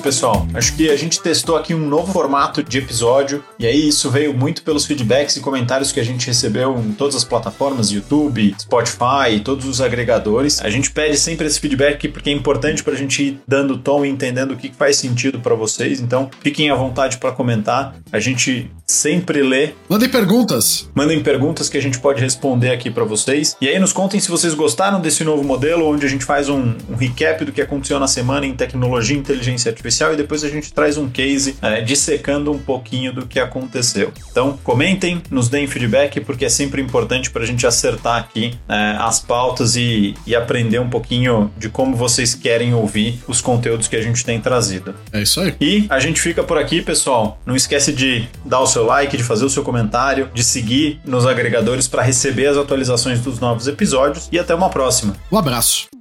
Pessoal. 0.00 0.46
Acho 0.54 0.74
que 0.74 0.90
a 0.90 0.96
gente 0.96 1.20
testou 1.20 1.56
aqui 1.56 1.74
um 1.74 1.86
novo 1.86 2.12
formato 2.12 2.62
de 2.62 2.78
episódio 2.78 3.44
e 3.58 3.66
aí 3.66 3.88
isso 3.88 4.10
veio 4.10 4.34
muito 4.34 4.62
pelos 4.62 4.86
feedbacks 4.86 5.36
e 5.36 5.40
comentários 5.40 5.92
que 5.92 6.00
a 6.00 6.04
gente 6.04 6.26
recebeu 6.26 6.78
em 6.78 6.92
todas 6.92 7.14
as 7.14 7.24
plataformas, 7.24 7.90
YouTube, 7.90 8.54
Spotify, 8.58 9.40
todos 9.44 9.66
os 9.66 9.80
agregadores. 9.80 10.60
A 10.60 10.70
gente 10.70 10.90
pede 10.90 11.16
sempre 11.16 11.46
esse 11.46 11.60
feedback 11.60 12.08
porque 12.08 12.30
é 12.30 12.32
importante 12.32 12.82
para 12.82 12.94
a 12.94 12.96
gente 12.96 13.22
ir 13.22 13.40
dando 13.46 13.78
tom 13.78 14.04
e 14.04 14.08
entendendo 14.08 14.52
o 14.52 14.56
que 14.56 14.72
faz 14.72 14.96
sentido 14.96 15.40
para 15.40 15.54
vocês. 15.54 16.00
Então, 16.00 16.30
fiquem 16.40 16.70
à 16.70 16.74
vontade 16.74 17.18
para 17.18 17.32
comentar. 17.32 17.94
A 18.12 18.18
gente 18.18 18.70
sempre 18.86 19.42
lê. 19.42 19.70
Mandem 19.88 20.08
perguntas. 20.08 20.88
Mandem 20.94 21.22
perguntas 21.22 21.68
que 21.68 21.78
a 21.78 21.82
gente 21.82 21.98
pode 21.98 22.20
responder 22.20 22.70
aqui 22.70 22.90
para 22.90 23.04
vocês. 23.04 23.56
E 23.60 23.68
aí 23.68 23.78
nos 23.78 23.92
contem 23.92 24.18
se 24.18 24.28
vocês 24.28 24.54
gostaram 24.54 25.00
desse 25.00 25.24
novo 25.24 25.44
modelo, 25.44 25.86
onde 25.86 26.04
a 26.04 26.08
gente 26.08 26.24
faz 26.24 26.48
um, 26.48 26.74
um 26.88 26.96
recap 26.96 27.44
do 27.44 27.52
que 27.52 27.62
aconteceu 27.62 27.98
na 28.00 28.08
semana 28.08 28.46
em 28.46 28.54
tecnologia 28.54 29.16
e 29.16 29.20
inteligência 29.20 29.72
artificial 29.90 30.14
e 30.14 30.16
depois 30.16 30.44
a 30.44 30.48
gente 30.48 30.72
traz 30.72 30.96
um 30.96 31.10
case 31.10 31.56
é, 31.60 31.80
dissecando 31.80 32.52
um 32.52 32.58
pouquinho 32.58 33.12
do 33.12 33.26
que 33.26 33.38
aconteceu. 33.38 34.12
Então, 34.30 34.58
comentem, 34.62 35.22
nos 35.30 35.48
deem 35.48 35.66
feedback, 35.66 36.20
porque 36.20 36.44
é 36.44 36.48
sempre 36.48 36.80
importante 36.80 37.30
para 37.30 37.42
a 37.42 37.46
gente 37.46 37.66
acertar 37.66 38.18
aqui 38.18 38.54
é, 38.68 38.96
as 38.98 39.20
pautas 39.20 39.76
e, 39.76 40.14
e 40.26 40.34
aprender 40.34 40.78
um 40.78 40.88
pouquinho 40.88 41.50
de 41.58 41.68
como 41.68 41.96
vocês 41.96 42.34
querem 42.34 42.72
ouvir 42.72 43.20
os 43.26 43.40
conteúdos 43.40 43.88
que 43.88 43.96
a 43.96 44.02
gente 44.02 44.24
tem 44.24 44.40
trazido. 44.40 44.94
É 45.12 45.20
isso 45.20 45.40
aí. 45.40 45.54
E 45.60 45.86
a 45.90 45.98
gente 45.98 46.20
fica 46.20 46.42
por 46.42 46.56
aqui, 46.56 46.80
pessoal. 46.80 47.38
Não 47.44 47.56
esquece 47.56 47.92
de 47.92 48.28
dar 48.44 48.60
o 48.60 48.66
seu 48.66 48.86
like, 48.86 49.16
de 49.16 49.24
fazer 49.24 49.44
o 49.44 49.50
seu 49.50 49.62
comentário, 49.62 50.30
de 50.32 50.44
seguir 50.44 51.00
nos 51.04 51.26
agregadores 51.26 51.88
para 51.88 52.02
receber 52.02 52.46
as 52.46 52.56
atualizações 52.56 53.20
dos 53.20 53.40
novos 53.40 53.66
episódios 53.66 54.28
e 54.30 54.38
até 54.38 54.54
uma 54.54 54.70
próxima. 54.70 55.16
Um 55.30 55.36
abraço. 55.36 55.99